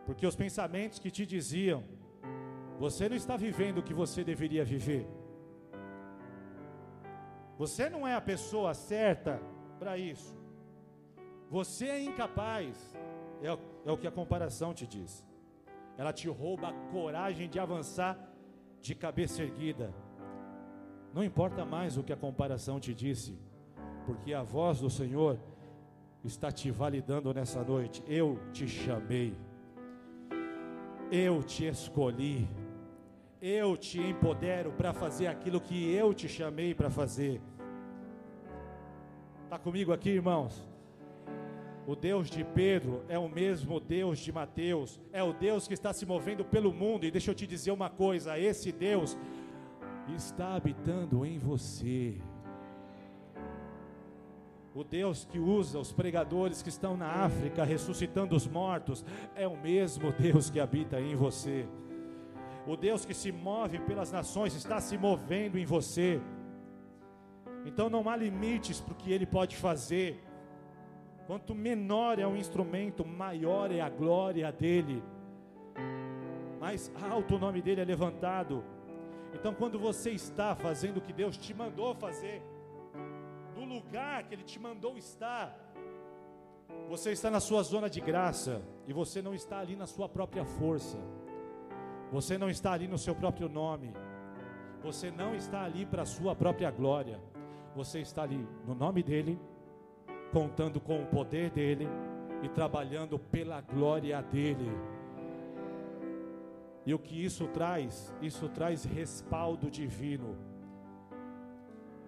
Porque 0.05 0.25
os 0.25 0.37
pensamentos 0.43 0.97
que 0.97 1.11
te 1.11 1.25
diziam, 1.25 1.83
você 2.79 3.09
não 3.09 3.17
está 3.17 3.35
vivendo 3.35 3.79
o 3.79 3.83
que 3.83 3.93
você 3.93 4.23
deveria 4.23 4.63
viver. 4.63 5.05
Você 7.57 7.89
não 7.89 8.07
é 8.07 8.15
a 8.15 8.21
pessoa 8.21 8.73
certa 8.73 9.41
para 9.77 9.97
isso. 9.97 10.39
Você 11.49 11.87
é 11.87 12.01
incapaz. 12.01 12.95
É, 13.41 13.47
é 13.89 13.91
o 13.91 13.97
que 13.97 14.07
a 14.07 14.11
comparação 14.19 14.73
te 14.73 14.87
diz. 14.87 15.25
Ela 15.97 16.13
te 16.13 16.29
rouba 16.29 16.69
a 16.69 16.73
coragem 16.93 17.49
de 17.49 17.59
avançar 17.59 18.17
de 18.79 18.95
cabeça 18.95 19.43
erguida 19.43 19.93
não 21.13 21.23
importa 21.23 21.65
mais 21.65 21.97
o 21.97 22.03
que 22.03 22.13
a 22.13 22.17
comparação 22.17 22.79
te 22.79 22.93
disse, 22.93 23.37
porque 24.05 24.33
a 24.33 24.43
voz 24.43 24.79
do 24.79 24.89
Senhor 24.89 25.39
está 26.23 26.51
te 26.51 26.69
validando 26.69 27.33
nessa 27.33 27.63
noite. 27.63 28.03
Eu 28.07 28.39
te 28.51 28.67
chamei, 28.67 29.35
eu 31.11 31.41
te 31.41 31.65
escolhi, 31.65 32.47
eu 33.41 33.75
te 33.77 33.99
empodero 33.99 34.71
para 34.71 34.93
fazer 34.93 35.27
aquilo 35.27 35.61
que 35.61 35.93
eu 35.93 36.13
te 36.13 36.27
chamei 36.27 36.73
para 36.75 36.89
fazer. 36.89 37.41
Está 39.45 39.57
comigo 39.57 39.91
aqui, 39.91 40.09
irmãos? 40.09 40.67
O 41.87 41.95
Deus 41.95 42.29
de 42.29 42.43
Pedro 42.43 43.03
é 43.09 43.17
o 43.17 43.27
mesmo 43.27 43.79
Deus 43.79 44.19
de 44.19 44.31
Mateus, 44.31 44.99
é 45.11 45.23
o 45.23 45.33
Deus 45.33 45.67
que 45.67 45.73
está 45.73 45.91
se 45.91 46.05
movendo 46.05 46.45
pelo 46.45 46.71
mundo. 46.71 47.03
E 47.03 47.09
deixa 47.09 47.31
eu 47.31 47.35
te 47.35 47.47
dizer 47.47 47.71
uma 47.71 47.89
coisa: 47.89 48.37
esse 48.37 48.71
Deus 48.71 49.17
está 50.15 50.55
habitando 50.55 51.25
em 51.25 51.37
você. 51.37 52.21
O 54.73 54.83
Deus 54.83 55.25
que 55.25 55.39
usa 55.39 55.79
os 55.79 55.91
pregadores 55.91 56.61
que 56.61 56.69
estão 56.69 56.95
na 56.95 57.07
África 57.07 57.63
ressuscitando 57.63 58.35
os 58.35 58.47
mortos 58.47 59.03
é 59.35 59.47
o 59.47 59.57
mesmo 59.57 60.11
Deus 60.13 60.49
que 60.49 60.59
habita 60.59 61.01
em 61.01 61.15
você. 61.15 61.67
O 62.67 62.77
Deus 62.77 63.03
que 63.03 63.13
se 63.13 63.31
move 63.31 63.79
pelas 63.79 64.11
nações 64.11 64.53
está 64.53 64.79
se 64.79 64.97
movendo 64.97 65.57
em 65.57 65.65
você. 65.65 66.21
Então 67.65 67.89
não 67.89 68.07
há 68.07 68.15
limites 68.15 68.79
para 68.79 68.93
o 68.93 68.95
que 68.95 69.11
ele 69.11 69.25
pode 69.25 69.57
fazer. 69.57 70.23
Quanto 71.25 71.53
menor 71.53 72.19
é 72.19 72.27
o 72.27 72.35
instrumento, 72.35 73.05
maior 73.05 73.71
é 73.71 73.81
a 73.81 73.89
glória 73.89 74.51
dele. 74.51 75.03
Mais 76.59 76.91
alto 77.09 77.35
o 77.35 77.39
nome 77.39 77.61
dele 77.61 77.81
é 77.81 77.85
levantado. 77.85 78.63
Então, 79.33 79.53
quando 79.53 79.79
você 79.79 80.11
está 80.11 80.55
fazendo 80.55 80.97
o 80.97 81.01
que 81.01 81.13
Deus 81.13 81.37
te 81.37 81.53
mandou 81.53 81.93
fazer, 81.95 82.41
no 83.55 83.65
lugar 83.65 84.23
que 84.23 84.33
Ele 84.33 84.43
te 84.43 84.59
mandou 84.59 84.97
estar, 84.97 85.55
você 86.87 87.11
está 87.11 87.29
na 87.29 87.39
sua 87.39 87.61
zona 87.63 87.89
de 87.89 88.01
graça 88.01 88.61
e 88.87 88.93
você 88.93 89.21
não 89.21 89.33
está 89.33 89.59
ali 89.59 89.75
na 89.75 89.85
sua 89.85 90.09
própria 90.09 90.45
força, 90.45 90.97
você 92.11 92.37
não 92.37 92.49
está 92.49 92.71
ali 92.73 92.87
no 92.87 92.97
seu 92.97 93.15
próprio 93.15 93.47
nome, 93.47 93.93
você 94.81 95.11
não 95.11 95.35
está 95.35 95.63
ali 95.63 95.85
para 95.85 96.03
a 96.03 96.05
sua 96.05 96.35
própria 96.35 96.71
glória, 96.71 97.19
você 97.75 97.99
está 97.99 98.23
ali 98.23 98.47
no 98.65 98.73
nome 98.73 99.03
dEle 99.03 99.39
contando 100.31 100.79
com 100.79 101.01
o 101.01 101.05
poder 101.07 101.49
dele 101.49 101.87
e 102.41 102.49
trabalhando 102.49 103.17
pela 103.19 103.61
glória 103.61 104.21
dele. 104.21 104.69
E 106.85 106.93
o 106.93 106.99
que 106.99 107.23
isso 107.23 107.47
traz? 107.47 108.13
Isso 108.21 108.47
traz 108.49 108.83
respaldo 108.83 109.69
divino. 109.69 110.37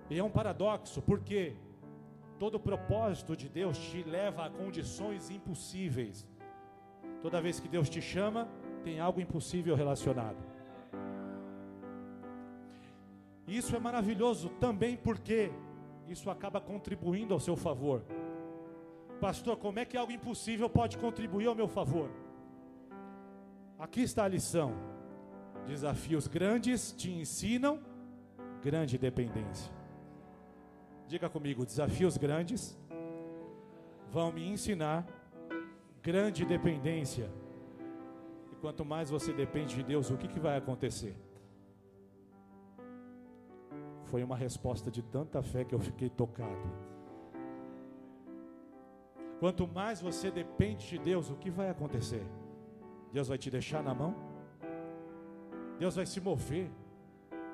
E 0.10 0.18
é 0.18 0.24
um 0.24 0.30
paradoxo, 0.30 1.02
porque 1.02 1.56
todo 2.40 2.60
propósito 2.60 3.36
de 3.36 3.48
Deus 3.48 3.78
te 3.78 4.04
leva 4.04 4.46
a 4.46 4.50
condições 4.50 5.30
impossíveis. 5.30 6.28
Toda 7.22 7.42
vez 7.42 7.60
que 7.60 7.68
Deus 7.68 7.90
te 7.90 8.02
chama, 8.02 8.48
tem 8.84 9.00
algo 9.00 9.22
impossível 9.22 9.76
relacionado. 9.76 10.44
Isso 13.48 13.76
é 13.76 13.80
maravilhoso 13.80 14.50
também 14.60 14.96
porque 14.98 15.52
isso 16.08 16.30
acaba 16.30 16.60
contribuindo 16.60 17.34
ao 17.34 17.40
seu 17.40 17.56
favor. 17.56 18.04
Pastor, 19.20 19.56
como 19.58 19.78
é 19.80 19.86
que 19.86 19.96
algo 19.96 20.12
impossível 20.12 20.70
pode 20.70 20.98
contribuir 20.98 21.48
ao 21.48 21.56
meu 21.56 21.68
favor? 21.68 22.10
Aqui 23.82 24.02
está 24.02 24.26
a 24.26 24.28
lição. 24.28 24.76
Desafios 25.66 26.28
grandes 26.28 26.92
te 26.92 27.10
ensinam 27.12 27.80
grande 28.62 28.96
dependência. 28.96 29.74
Diga 31.08 31.28
comigo, 31.28 31.66
desafios 31.66 32.16
grandes 32.16 32.78
vão 34.12 34.32
me 34.32 34.48
ensinar 34.48 35.04
grande 36.04 36.46
dependência. 36.46 37.28
E 38.52 38.56
quanto 38.58 38.86
mais 38.86 39.10
você 39.10 39.34
depende 39.34 39.74
de 39.74 39.84
Deus, 39.84 40.12
o 40.12 40.18
que, 40.18 40.28
que 40.28 40.40
vai 40.40 40.58
acontecer? 40.58 41.16
Foi 44.04 44.24
uma 44.24 44.36
resposta 44.36 44.92
de 44.92 45.02
tanta 45.02 45.42
fé 45.42 45.66
que 45.66 45.74
eu 45.74 45.80
fiquei 45.80 46.08
tocado. 46.08 46.72
Quanto 49.40 49.68
mais 49.68 50.00
você 50.00 50.30
depende 50.30 50.88
de 50.88 51.00
Deus, 51.00 51.32
o 51.32 51.36
que 51.36 51.50
vai 51.50 51.72
acontecer? 51.72 52.24
Deus 53.12 53.28
vai 53.28 53.38
te 53.38 53.50
deixar 53.50 53.84
na 53.84 53.94
mão? 53.94 54.16
Deus 55.78 55.96
vai 55.96 56.06
se 56.06 56.22
mover? 56.22 56.70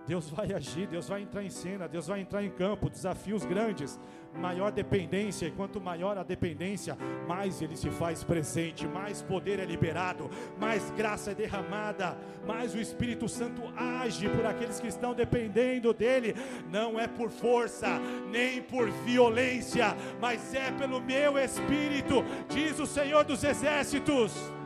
Deus 0.08 0.30
vai 0.30 0.54
agir, 0.54 0.88
Deus 0.88 1.10
vai 1.10 1.22
entrar 1.22 1.44
em 1.44 1.50
cena, 1.50 1.86
Deus 1.86 2.08
vai 2.08 2.22
entrar 2.22 2.42
em 2.42 2.50
campo, 2.50 2.90
desafios 2.90 3.44
grandes, 3.44 4.00
maior 4.34 4.72
dependência, 4.72 5.46
e 5.46 5.52
quanto 5.52 5.82
maior 5.82 6.18
a 6.18 6.24
dependência, 6.24 6.98
mais 7.28 7.62
ele 7.62 7.76
se 7.76 7.90
faz 7.90 8.24
presente, 8.24 8.88
mais 8.88 9.22
poder 9.22 9.60
é 9.60 9.66
liberado, 9.66 10.30
mais 10.58 10.90
graça 10.92 11.32
é 11.32 11.36
derramada, 11.36 12.18
mais 12.46 12.74
o 12.74 12.80
Espírito 12.80 13.28
Santo 13.28 13.62
age 13.76 14.30
por 14.30 14.46
aqueles 14.46 14.80
que 14.80 14.88
estão 14.88 15.14
dependendo 15.14 15.94
dele, 15.94 16.34
não 16.72 16.98
é 16.98 17.06
por 17.06 17.30
força, 17.30 18.00
nem 18.32 18.62
por 18.62 18.90
violência, 18.90 19.88
mas 20.22 20.54
é 20.54 20.72
pelo 20.72 21.02
meu 21.02 21.38
Espírito, 21.38 22.24
diz 22.48 22.80
o 22.80 22.86
Senhor 22.86 23.26
dos 23.26 23.44
Exércitos. 23.44 24.57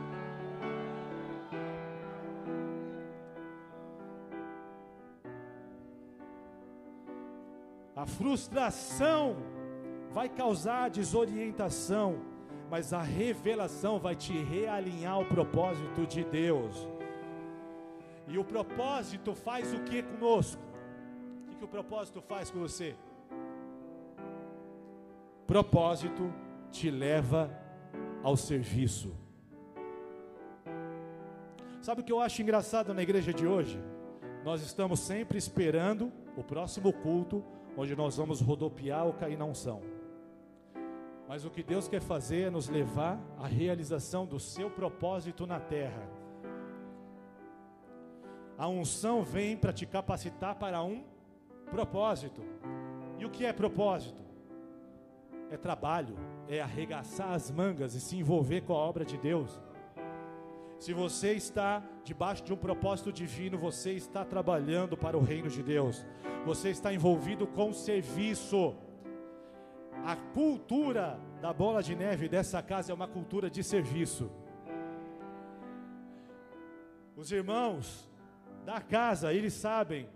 A 8.02 8.06
frustração 8.06 9.36
vai 10.10 10.28
causar 10.28 10.90
desorientação, 10.90 12.16
mas 12.68 12.92
a 12.92 13.00
revelação 13.00 14.00
vai 14.00 14.16
te 14.16 14.32
realinhar 14.32 15.12
ao 15.12 15.24
propósito 15.24 16.04
de 16.04 16.24
Deus. 16.24 16.88
E 18.26 18.36
o 18.36 18.44
propósito 18.44 19.36
faz 19.36 19.72
o 19.72 19.84
que 19.84 20.02
conosco? 20.02 20.60
O 21.44 21.50
que, 21.50 21.54
que 21.54 21.64
o 21.64 21.68
propósito 21.68 22.20
faz 22.20 22.50
com 22.50 22.58
você? 22.58 22.96
Propósito 25.46 26.34
te 26.72 26.90
leva 26.90 27.56
ao 28.20 28.36
serviço. 28.36 29.14
Sabe 31.80 32.00
o 32.00 32.04
que 32.04 32.12
eu 32.12 32.18
acho 32.18 32.42
engraçado 32.42 32.92
na 32.92 33.02
igreja 33.04 33.32
de 33.32 33.46
hoje? 33.46 33.80
Nós 34.44 34.60
estamos 34.60 34.98
sempre 34.98 35.38
esperando 35.38 36.12
o 36.36 36.42
próximo 36.42 36.92
culto 36.92 37.44
onde 37.76 37.96
nós 37.96 38.16
vamos 38.16 38.40
rodopiar 38.40 39.06
ou 39.06 39.12
cair 39.12 39.36
na 39.36 39.44
unção. 39.44 39.80
Mas 41.28 41.44
o 41.44 41.50
que 41.50 41.62
Deus 41.62 41.88
quer 41.88 42.00
fazer 42.00 42.48
é 42.48 42.50
nos 42.50 42.68
levar 42.68 43.18
à 43.38 43.46
realização 43.46 44.26
do 44.26 44.38
seu 44.38 44.70
propósito 44.70 45.46
na 45.46 45.58
terra. 45.58 46.06
A 48.58 48.68
unção 48.68 49.22
vem 49.22 49.56
para 49.56 49.72
te 49.72 49.86
capacitar 49.86 50.56
para 50.56 50.82
um 50.82 51.02
propósito. 51.70 52.42
E 53.18 53.24
o 53.24 53.30
que 53.30 53.46
é 53.46 53.52
propósito? 53.52 54.22
É 55.50 55.56
trabalho, 55.56 56.16
é 56.48 56.60
arregaçar 56.60 57.32
as 57.32 57.50
mangas 57.50 57.94
e 57.94 58.00
se 58.00 58.16
envolver 58.16 58.62
com 58.62 58.74
a 58.74 58.78
obra 58.78 59.04
de 59.04 59.16
Deus. 59.16 59.60
Se 60.82 60.92
você 60.92 61.30
está 61.34 61.70
debaixo 62.08 62.42
de 62.44 62.52
um 62.52 62.60
propósito 62.66 63.10
divino, 63.12 63.56
você 63.66 63.92
está 63.92 64.24
trabalhando 64.24 64.96
para 64.96 65.16
o 65.16 65.22
reino 65.32 65.48
de 65.56 65.62
Deus 65.62 66.04
você 66.44 66.70
está 66.70 66.92
envolvido 66.92 67.46
com 67.46 67.72
serviço. 67.72 68.74
A 70.04 70.16
cultura 70.16 71.20
da 71.40 71.52
bola 71.52 71.82
de 71.82 71.94
neve 71.94 72.28
dessa 72.28 72.60
casa 72.62 72.90
é 72.92 72.94
uma 72.94 73.06
cultura 73.06 73.48
de 73.48 73.62
serviço. 73.62 74.30
Os 77.16 77.30
irmãos 77.30 78.10
da 78.64 78.80
casa, 78.80 79.32
eles 79.32 79.52
sabem 79.52 80.08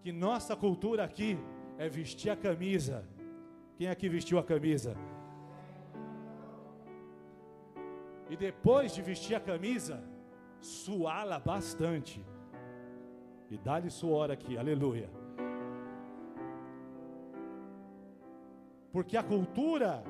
que 0.00 0.10
nossa 0.10 0.56
cultura 0.56 1.04
aqui 1.04 1.38
é 1.78 1.88
vestir 1.88 2.30
a 2.30 2.36
camisa. 2.36 3.06
Quem 3.76 3.88
aqui 3.88 4.08
vestiu 4.08 4.38
a 4.38 4.42
camisa? 4.42 4.96
E 8.34 8.36
depois 8.36 8.92
de 8.92 9.00
vestir 9.00 9.36
a 9.36 9.38
camisa, 9.38 10.02
suá-la 10.58 11.38
bastante. 11.38 12.20
E 13.48 13.56
dá-lhe 13.56 13.88
suor 13.88 14.28
aqui, 14.28 14.58
aleluia. 14.58 15.08
Porque 18.90 19.16
a 19.16 19.22
cultura 19.22 20.02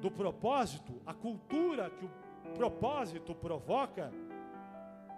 do 0.00 0.10
propósito, 0.10 1.00
a 1.06 1.14
cultura 1.14 1.90
que 1.90 2.06
o 2.06 2.52
propósito 2.54 3.36
provoca, 3.36 4.12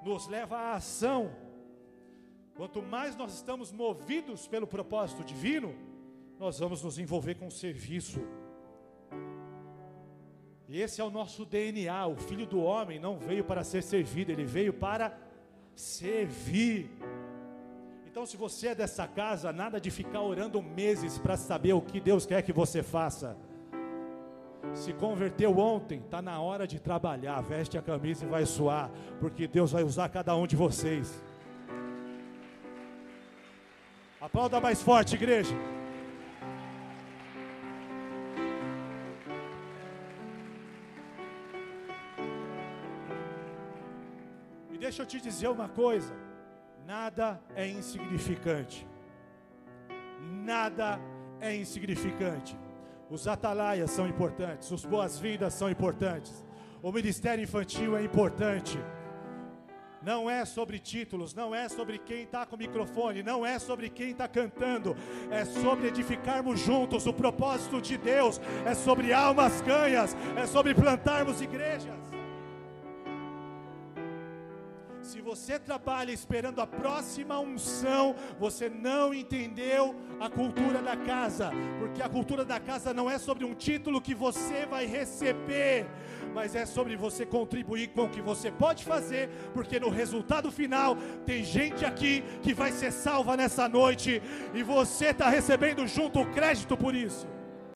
nos 0.05 0.29
leva 0.29 0.59
à 0.59 0.75
ação. 0.75 1.31
Quanto 2.55 2.83
mais 2.83 3.17
nós 3.17 3.33
estamos 3.33 3.73
movidos 3.73 4.47
pelo 4.47 4.67
propósito 4.67 5.25
divino, 5.25 5.75
nós 6.39 6.59
vamos 6.59 6.85
nos 6.85 6.99
envolver 6.99 7.37
com 7.37 7.47
o 7.47 7.51
serviço. 7.51 8.21
E 10.69 10.83
esse 10.83 11.01
é 11.01 11.05
o 11.05 11.11
nosso 11.11 11.47
DNA. 11.47 12.07
O 12.07 12.17
filho 12.17 12.47
do 12.47 12.61
homem 12.61 12.99
não 13.01 13.19
veio 13.19 13.43
para 13.43 13.65
ser 13.65 13.83
servido, 13.83 14.31
ele 14.31 14.45
veio 14.45 14.73
para 14.73 15.17
servir. 15.75 16.91
Então, 18.07 18.27
se 18.27 18.37
você 18.37 18.69
é 18.69 18.75
dessa 18.75 19.07
casa, 19.07 19.51
nada 19.53 19.81
de 19.81 19.91
ficar 19.91 20.21
orando 20.21 20.63
meses 20.63 21.19
para 21.19 21.37
saber 21.37 21.73
o 21.73 21.81
que 21.81 22.01
Deus 22.01 22.27
quer 22.27 22.43
que 22.43 22.53
você 22.53 22.83
faça. 22.83 23.37
Se 24.75 24.93
converteu 24.93 25.57
ontem, 25.59 26.01
está 26.01 26.21
na 26.21 26.39
hora 26.41 26.67
de 26.67 26.79
trabalhar. 26.79 27.41
Veste 27.41 27.79
a 27.79 27.83
camisa 27.83 28.27
e 28.27 28.29
vai 28.29 28.45
suar, 28.45 28.91
porque 29.21 29.49
Deus 29.49 29.73
vai 29.73 29.83
usar 29.83 30.11
cada 30.11 30.37
um 30.37 30.47
de 30.47 30.57
vocês. 30.57 31.23
Aplauda 34.21 34.61
mais 34.61 34.83
forte, 34.83 35.15
igreja. 35.15 35.55
Deixa 44.99 45.03
eu 45.03 45.07
te 45.07 45.21
dizer 45.21 45.49
uma 45.49 45.69
coisa: 45.69 46.13
nada 46.85 47.41
é 47.55 47.69
insignificante. 47.69 48.87
Nada 50.45 50.99
é 51.41 51.55
insignificante. 51.55 52.59
Os 53.09 53.29
atalaias 53.29 53.91
são 53.91 54.07
importantes, 54.07 54.71
os 54.71 54.85
boas-vindas 54.85 55.55
são 55.55 55.71
importantes, 55.71 56.45
o 56.83 56.93
ministério 56.93 57.43
infantil 57.43 57.97
é 57.97 58.03
importante. 58.03 58.79
Não 60.03 60.31
é 60.31 60.45
sobre 60.45 60.79
títulos, 60.79 61.35
não 61.35 61.55
é 61.55 61.69
sobre 61.69 61.99
quem 61.99 62.23
está 62.23 62.47
com 62.47 62.55
o 62.55 62.59
microfone, 62.59 63.23
não 63.23 63.45
é 63.45 63.59
sobre 63.59 63.89
quem 63.89 64.11
está 64.11 64.29
cantando, 64.29 64.97
é 65.31 65.45
sobre 65.45 65.89
edificarmos 65.89 66.61
juntos. 66.61 67.07
O 67.07 67.13
propósito 67.13 67.81
de 67.81 67.97
Deus 67.97 68.41
é 68.65 68.75
sobre 68.75 69.13
almas 69.13 69.61
ganhas, 69.61 70.17
é 70.37 70.47
sobre 70.47 70.75
plantarmos 70.75 71.41
igrejas. 71.41 72.18
Se 75.09 75.23
você 75.23 75.59
trabalha 75.59 76.13
esperando 76.13 76.61
a 76.61 76.67
próxima 76.67 77.41
unção, 77.41 78.15
você 78.39 78.69
não 78.69 79.15
entendeu 79.15 79.97
a 80.21 80.29
cultura 80.29 80.83
da 80.83 80.99
casa, 80.99 81.51
porque 81.79 82.03
a 82.03 82.11
cultura 82.11 82.45
da 82.45 82.61
casa 82.61 82.93
não 82.93 83.09
é 83.09 83.17
sobre 83.17 83.43
um 83.43 83.55
título 83.55 84.03
que 84.03 84.15
você 84.15 84.67
vai 84.67 84.85
receber, 84.85 85.87
mas 86.35 86.55
é 86.55 86.67
sobre 86.67 86.95
você 86.95 87.25
contribuir 87.25 87.89
com 87.89 88.05
o 88.05 88.11
que 88.11 88.21
você 88.21 88.51
pode 88.51 88.85
fazer, 88.85 89.31
porque 89.55 89.81
no 89.81 89.89
resultado 89.89 90.53
final 90.53 90.95
tem 91.25 91.43
gente 91.43 91.87
aqui 91.87 92.23
que 92.43 92.53
vai 92.53 92.71
ser 92.71 92.93
salva 92.93 93.35
nessa 93.35 93.67
noite 93.67 94.23
e 94.53 94.63
você 94.63 95.07
está 95.07 95.31
recebendo 95.31 95.87
junto 95.87 96.21
o 96.21 96.31
crédito 96.33 96.77
por 96.77 96.95
isso. 96.95 97.27